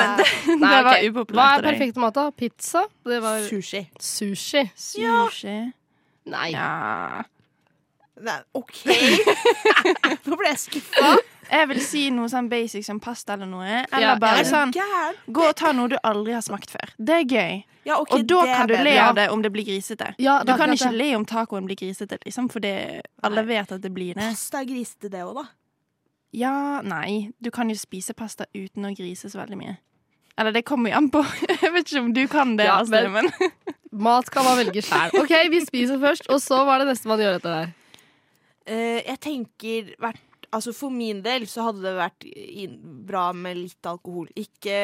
Nei, 0.60 0.76
det 0.76 0.84
var 0.84 1.04
upopulært 1.08 1.34
Hva 1.34 1.58
er 1.58 1.72
perfekt 1.72 1.96
mat, 1.96 2.14
da? 2.14 2.30
Pizza? 2.30 2.82
Det 3.04 3.22
var 3.22 3.40
Sushi. 3.40 3.88
sushi. 3.98 4.70
Sushi. 4.76 5.72
Nei. 6.26 6.50
Ja. 6.50 7.22
Nei, 8.20 8.38
OK! 8.54 8.82
Nå 10.28 10.36
ble 10.36 10.50
jeg 10.52 10.60
skuffa. 10.66 11.12
Jeg 11.50 11.66
vil 11.72 11.80
si 11.82 12.02
noe 12.14 12.28
sånn 12.30 12.46
basic 12.50 12.84
som 12.86 13.00
pasta 13.02 13.34
eller 13.34 13.48
noe. 13.50 13.80
Eller 13.90 14.04
Ja, 14.04 14.12
bare 14.22 14.44
sånn 14.46 14.70
gæren? 14.76 15.16
Gå 15.34 15.46
og 15.48 15.56
ta 15.58 15.72
noe 15.74 15.90
du 15.90 15.96
aldri 16.06 16.36
har 16.36 16.44
smakt 16.46 16.70
før. 16.70 16.92
Det 16.98 17.16
er 17.16 17.24
gøy. 17.26 17.56
Ja, 17.88 17.96
okay, 17.98 18.20
og 18.20 18.26
da 18.30 18.42
kan 18.44 18.68
du 18.70 18.74
le 18.84 18.92
av 19.02 19.14
det 19.16 19.24
om 19.32 19.42
det 19.42 19.50
blir 19.54 19.64
grisete. 19.66 20.12
Ja, 20.22 20.42
du 20.46 20.52
kan 20.60 20.70
ikke 20.74 20.92
det. 20.92 20.98
le 21.00 21.08
om 21.16 21.24
tacoen 21.26 21.66
blir 21.66 21.78
grisete, 21.80 22.18
liksom, 22.26 22.50
for 22.52 22.60
det- 22.60 23.02
alle 23.24 23.42
vet 23.48 23.72
at 23.72 23.80
det 23.80 23.90
blir 23.94 24.14
det. 24.14 24.22
Pasta 24.22 24.60
er 24.60 24.68
grisete, 24.68 25.10
det 25.10 25.24
òg, 25.24 25.34
da. 25.40 25.46
Ja, 26.32 26.80
nei. 26.86 27.32
Du 27.42 27.50
kan 27.50 27.68
jo 27.72 27.74
spise 27.74 28.14
pasta 28.14 28.44
uten 28.54 28.84
å 28.86 28.94
grise 28.94 29.26
så 29.32 29.40
veldig 29.42 29.56
mye. 29.58 29.78
Eller 30.38 30.52
det 30.52 30.62
kommer 30.64 30.90
jo 30.92 30.96
an 31.00 31.10
på. 31.10 31.24
Jeg 31.62 31.72
vet 31.72 31.88
ikke 31.90 32.04
om 32.04 32.12
du 32.14 32.26
kan 32.28 32.54
det, 32.56 32.66
Ja, 32.68 32.82
men- 32.84 33.12
men 33.12 33.32
Mat 33.92 34.30
kan 34.30 34.44
man 34.44 34.56
velge 34.60 34.84
sjæl. 34.86 35.10
OK, 35.18 35.32
vi 35.50 35.64
spiser 35.66 35.98
først, 35.98 36.28
og 36.30 36.38
så 36.38 36.60
hva 36.62 36.76
er 36.76 36.84
det 36.84 36.92
neste 36.94 37.08
man 37.10 37.18
gjør 37.18 37.40
etter 37.40 37.50
det 37.50 37.58
her? 37.64 37.72
Eh, 38.66 39.00
jeg 39.06 39.20
tenker 39.20 39.94
hvert 40.00 40.26
Altså 40.50 40.72
For 40.74 40.90
min 40.90 41.20
del 41.22 41.44
så 41.46 41.62
hadde 41.68 41.84
det 41.84 41.92
vært 41.94 42.24
bra 43.06 43.28
med 43.32 43.54
litt 43.54 43.86
alkohol. 43.86 44.26
Ikke 44.34 44.74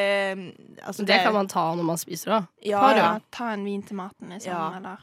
altså 0.86 1.02
Det 1.02 1.16
kan 1.24 1.34
man 1.34 1.48
ta 1.50 1.64
når 1.74 1.88
man 1.88 1.98
spiser, 1.98 2.30
da. 2.36 2.38
Ja, 2.62 2.82
ja. 2.94 3.08
ta 3.34 3.48
en 3.56 3.64
vin 3.66 3.82
til 3.82 3.98
maten, 3.98 4.30
liksom, 4.30 4.52
Ja. 4.52 4.68
eller 4.76 5.02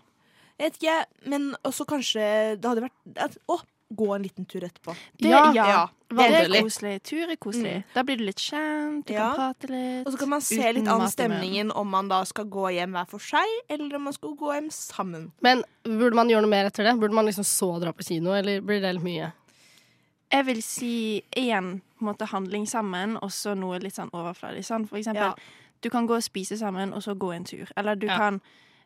Jeg 0.58 0.70
vet 0.72 0.80
ikke, 0.80 1.30
men 1.34 1.50
også 1.68 1.86
kanskje 1.90 2.24
det 2.62 2.64
hadde 2.70 2.86
vært 2.88 3.38
Å, 3.52 3.60
gå 3.92 4.16
en 4.16 4.24
liten 4.24 4.46
tur 4.46 4.62
etterpå. 4.64 4.96
Det, 5.18 5.30
Ja, 5.30 5.52
ja, 5.54 5.88
det 6.10 6.20
er 6.20 6.62
koselig. 6.64 7.04
Tur 7.04 7.30
er 7.30 7.36
koselig. 7.36 7.74
Mm. 7.76 7.84
Da 7.94 8.04
blir 8.04 8.18
du 8.18 8.24
litt 8.26 8.38
kjent, 8.42 9.06
du 9.06 9.14
Ja. 9.14 9.34
kan 9.36 9.54
prate 9.54 9.70
litt. 9.70 10.08
Og 10.08 10.14
så 10.14 10.20
kan 10.20 10.30
man 10.30 10.42
se 10.42 10.74
litt 10.74 10.88
an 10.88 11.02
stemningen 11.10 11.72
om 11.76 11.88
man 11.90 12.08
da 12.08 12.24
skal 12.24 12.46
gå 12.46 12.72
hjem 12.74 12.92
hver 12.94 13.08
for 13.08 13.20
seg, 13.20 13.46
eller 13.70 13.96
om 13.96 14.04
man 14.04 14.14
skal 14.14 14.36
gå 14.36 14.54
hjem 14.54 14.70
sammen. 14.72 15.32
Men 15.42 15.64
burde 15.84 16.16
man 16.16 16.28
gjøre 16.30 16.42
noe 16.42 16.50
mer 16.50 16.66
etter 16.66 16.84
det? 16.84 17.00
Burde 17.00 17.14
man 17.14 17.26
liksom 17.26 17.44
så 17.44 17.80
dra 17.82 17.92
på 17.94 18.04
kino, 18.04 18.32
eller 18.34 18.62
blir 18.62 18.82
det 18.82 18.96
litt 18.96 19.04
mye? 19.04 19.32
Jeg 20.32 20.46
vil 20.46 20.62
si 20.64 21.24
én 21.38 21.82
måte 22.02 22.26
handling 22.26 22.66
sammen, 22.68 23.18
og 23.22 23.30
så 23.30 23.54
noe 23.56 23.78
litt 23.80 23.94
sånn 23.94 24.10
overfladisk. 24.12 24.68
Sånn, 24.68 24.88
for 24.90 24.98
eksempel, 24.98 25.22
Ja. 25.22 25.36
du 25.82 25.90
kan 25.90 26.08
gå 26.08 26.16
og 26.16 26.24
spise 26.24 26.58
sammen, 26.58 26.94
og 26.94 27.04
så 27.04 27.14
gå 27.16 27.36
en 27.36 27.44
tur. 27.44 27.68
Eller 27.78 27.96
du 27.96 28.08
Ja. 28.08 28.18
kan 28.18 28.42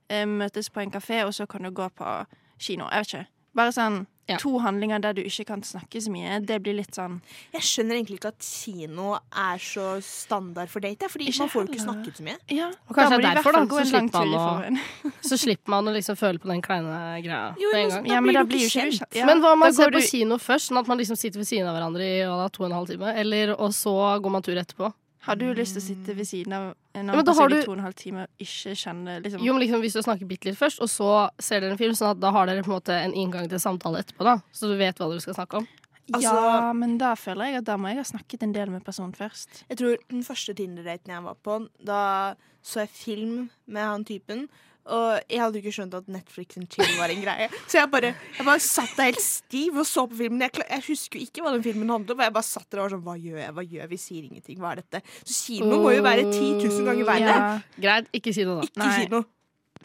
eh, 0.10 0.26
møtes 0.26 0.70
på 0.70 0.82
en 0.82 0.90
kafé, 0.92 1.26
og 1.26 1.34
så 1.34 1.46
kan 1.48 1.62
du 1.64 1.70
gå 1.72 1.90
på 1.92 2.26
kino. 2.60 2.88
Jeg 2.92 3.00
vet 3.00 3.08
ikke. 3.14 3.28
Bare 3.56 3.72
sånn 3.72 4.08
Ja. 4.28 4.36
to 4.38 4.58
handlinger 4.60 5.00
der 5.02 5.14
du 5.14 5.22
ikke 5.24 5.46
kan 5.48 5.62
snakke 5.64 6.02
så 6.04 6.12
mye. 6.12 6.42
Det 6.46 6.58
blir 6.62 6.76
litt 6.76 6.92
sånn 6.94 7.22
Jeg 7.54 7.62
skjønner 7.64 7.96
egentlig 7.96 8.18
ikke 8.20 8.28
at 8.34 8.40
kino 8.44 9.14
er 9.16 9.58
så 9.58 10.02
standard 10.04 10.68
for 10.70 10.80
date, 10.84 11.08
fordi 11.08 11.30
Ikke 11.30 11.40
man 11.46 11.50
får 11.54 11.62
jo 11.64 11.68
ikke 11.72 11.84
snakket 11.86 12.18
så 12.20 12.24
mye. 12.28 12.38
Ja, 12.52 12.68
Og 12.90 12.96
kanskje 12.96 13.18
det 13.22 13.26
er 13.26 13.36
derfor, 13.40 13.52
da. 13.54 13.64
Så 13.68 13.86
slipper, 13.88 14.26
man 14.26 14.36
å, 14.36 15.12
så 15.30 15.38
slipper 15.40 15.70
man 15.70 15.88
å 15.88 15.94
liksom 15.96 16.16
føle 16.20 16.40
på 16.44 16.52
den 16.52 16.62
kleine 16.62 17.22
greia 17.24 17.56
Jo, 17.58 17.72
med 17.72 17.80
en 17.80 17.88
men 17.88 17.90
gang. 17.90 18.04
Da 18.04 18.14
Ja, 18.14 18.20
men 18.22 18.28
blir 18.30 18.40
da 18.40 18.44
blir 18.44 18.60
jo 18.60 18.68
ikke 18.68 18.82
kjent. 18.82 19.00
kjent. 19.00 19.16
Ja, 19.16 19.26
Men 19.26 19.40
hva 19.42 19.54
om 19.54 19.60
man 19.60 19.74
ser 19.74 19.88
går 19.88 19.96
på 19.98 20.04
du- 20.04 20.08
kino 20.12 20.36
først, 20.38 20.72
sånn 20.72 20.80
at 20.84 20.88
man 20.88 20.98
liksom 20.98 21.16
sitter 21.18 21.40
ved 21.40 21.48
siden 21.48 21.68
av 21.72 21.76
hverandre 21.80 22.04
i 22.04 22.20
da, 22.28 22.48
to 22.50 22.64
og 22.64 22.70
en 22.72 22.76
halv 22.82 22.88
time, 22.92 23.14
eller, 23.16 23.56
og 23.56 23.72
så 23.72 23.96
går 24.22 24.30
man 24.32 24.42
tur 24.44 24.56
etterpå? 24.60 24.92
Har 25.28 25.36
du 25.40 25.46
lyst 25.54 25.76
til 25.76 25.82
å 25.82 25.86
sitte 25.86 26.16
ved 26.16 26.28
siden 26.30 26.54
av 26.56 26.68
en 26.96 27.10
annen 27.10 27.26
person 27.28 27.52
i 27.52 27.62
to 27.62 27.72
og 27.72 27.78
en 27.78 27.84
halv 27.86 27.98
time 28.00 28.24
og 28.26 28.44
ikke 28.46 28.76
kjenne 28.80 29.18
liksom 29.24 29.44
Jo, 29.44 29.54
men 29.54 29.62
liksom 29.66 29.84
Hvis 29.84 29.98
du 29.98 30.02
snakker 30.02 30.30
bitte 30.30 30.50
litt 30.50 30.60
først, 30.60 30.80
og 30.82 30.90
så 30.92 31.10
ser 31.40 31.62
dere 31.62 31.76
en 31.76 31.82
film, 31.82 31.94
sånn 31.98 32.16
at 32.16 32.22
da 32.24 32.32
har 32.32 32.48
dere 32.50 32.64
på 32.64 32.72
en 32.72 32.78
måte 32.80 32.96
en 32.96 33.14
inngang 33.14 33.50
til 33.52 33.60
samtale 33.62 34.02
etterpå, 34.04 34.24
da, 34.28 34.40
så 34.52 34.72
du 34.72 34.78
vet 34.80 34.98
hva 34.98 35.10
dere 35.12 35.24
skal 35.24 35.38
snakke 35.38 35.62
om. 35.62 35.68
Altså- 36.14 36.32
ja, 36.32 36.74
men 36.74 36.98
da 36.98 37.16
føler 37.20 37.52
jeg 37.52 37.56
at 37.60 37.66
da 37.68 37.76
må 37.78 37.90
jeg 37.92 37.98
ha 38.00 38.04
snakket 38.08 38.44
en 38.44 38.54
del 38.54 38.70
med 38.72 38.84
personen 38.86 39.12
først. 39.14 39.66
Jeg 39.70 39.78
tror 39.78 39.98
den 40.10 40.24
første 40.24 40.56
Tinder-daten 40.56 41.12
jeg 41.12 41.24
var 41.24 41.36
på, 41.44 41.68
da 41.84 42.36
så 42.64 42.86
jeg 42.86 42.90
film 42.90 43.50
med 43.68 43.84
han 43.84 44.06
typen. 44.06 44.48
Og 44.88 45.20
jeg 45.28 45.42
hadde 45.42 45.60
jo 45.60 45.64
ikke 45.64 45.76
skjønt 45.76 45.96
at 45.98 46.08
Netflix 46.12 46.60
and 46.60 46.70
chill 46.72 46.94
var 47.00 47.12
en 47.12 47.24
greie. 47.24 47.48
Så 47.68 47.80
jeg 47.82 47.92
bare, 47.92 48.14
jeg 48.38 48.48
bare 48.48 48.64
satt 48.64 48.94
der 48.96 49.10
helt 49.10 49.24
stiv 49.24 49.82
og 49.82 49.88
så 49.90 50.06
på 50.08 50.20
filmen. 50.22 50.46
Jeg, 50.46 50.64
jeg 50.64 50.86
husker 50.88 51.20
jo 51.20 51.28
ikke 51.28 51.44
hva 51.44 51.54
den 51.56 51.66
filmen 51.66 51.92
handlet 51.92 52.14
om. 52.16 52.24
Jeg 52.24 52.36
bare 52.38 52.48
satt 52.48 52.70
der 52.72 52.82
og 52.82 52.88
var 52.88 52.96
sånn 52.96 53.04
Hva 53.08 53.18
gjør 53.20 53.42
jeg? 53.42 53.56
Hva 53.58 53.66
gjør 53.68 53.84
jeg? 53.84 53.92
Vi 53.92 54.00
sier 54.04 54.30
ingenting. 54.30 54.62
Hva 54.64 54.72
er 54.74 54.84
dette? 54.84 55.04
Så 55.24 55.38
kino 55.42 55.82
må 55.84 55.92
jo 55.96 56.06
være 56.06 56.26
10 56.30 56.40
000 56.64 56.88
ganger 56.88 57.12
verre. 57.12 57.36
Ja, 57.36 57.52
Greit, 57.88 58.10
ikke 58.16 58.34
kino, 58.38 58.60
da. 58.62 58.70
Ikke 58.70 58.84
Nei. 58.84 58.96
kino. 59.04 59.24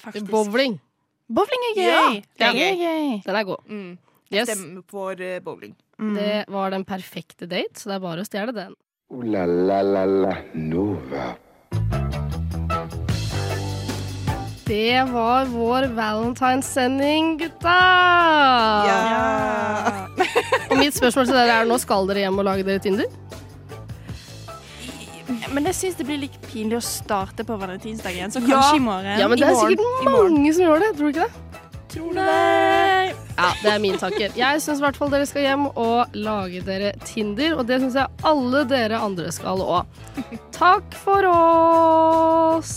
faktisk. 0.02 0.30
Bowling. 0.30 0.78
Bowling 1.32 1.68
er 1.70 1.76
gøy! 1.78 2.16
Ja, 2.40 2.50
det 2.52 2.64
er 2.68 2.80
gøy. 2.80 3.12
Den 3.24 3.38
er 3.38 3.46
god. 3.48 3.68
Mm. 3.68 3.92
Yes. 4.32 4.48
Stemmer 4.48 4.82
for 4.88 5.20
eh, 5.20 5.40
bowling. 5.44 5.76
Mm. 5.98 6.14
Det 6.16 6.44
var 6.48 6.70
den 6.70 6.84
perfekte 6.88 7.46
date, 7.46 7.80
så 7.80 7.92
det 7.92 7.98
er 7.98 8.04
bare 8.06 8.24
å 8.24 8.28
stjele 8.28 8.56
den. 8.56 8.74
Uh, 9.12 9.22
la 9.28 9.46
la 9.46 9.82
la 9.84 10.04
la 10.08 10.36
Nova. 10.56 11.32
Det 14.72 15.02
var 15.12 15.44
vår 15.52 15.82
valentinessending, 15.92 17.38
gutta! 17.38 17.72
Ja. 18.88 19.92
Og 20.70 20.78
mitt 20.80 20.96
spørsmål 20.96 21.26
til 21.28 21.36
dere 21.36 21.58
er 21.60 21.68
nå 21.68 21.76
skal 21.82 22.08
dere 22.08 22.22
hjem 22.24 22.40
og 22.40 22.46
lage 22.48 22.64
dere 22.64 22.80
Tinder? 22.80 23.10
Men 25.52 25.68
jeg 25.68 25.76
syns 25.76 25.98
det 26.00 26.06
blir 26.08 26.22
litt 26.22 26.38
pinlig 26.48 26.78
å 26.78 26.82
starte 26.86 27.44
på 27.44 27.58
valentinsdagen, 27.60 28.32
så 28.32 28.40
Ja. 28.40 28.46
kanskje 28.48 28.80
i 28.80 28.84
morgen. 28.86 29.20
Ja, 29.20 29.28
men 29.28 29.36
det 29.42 29.50
er 29.50 29.60
sikkert 29.60 30.08
mange 30.08 30.54
som 30.56 30.64
gjør 30.64 30.80
det. 30.86 30.90
Tror 30.96 31.04
du 31.04 31.12
ikke 31.12 31.28
det? 31.28 31.32
Tror 31.92 32.08
du 32.08 32.14
det? 32.16 33.14
Ja, 33.36 33.52
det 33.60 33.70
er 33.74 33.78
min 33.84 34.00
takker. 34.00 34.32
Jeg 34.40 34.64
syns 34.64 34.80
i 34.80 34.86
hvert 34.86 34.96
fall 34.96 35.12
dere 35.12 35.28
skal 35.28 35.42
hjem 35.50 35.68
og 35.68 36.16
lage 36.16 36.64
dere 36.64 36.94
Tinder, 37.04 37.58
og 37.58 37.68
det 37.68 37.82
syns 37.84 38.00
jeg 38.00 38.08
alle 38.24 38.64
dere 38.72 39.04
andre 39.04 39.28
skal 39.36 39.60
òg. 39.60 39.84
Takk 40.56 40.96
for 41.04 41.28
oss! 41.28 42.72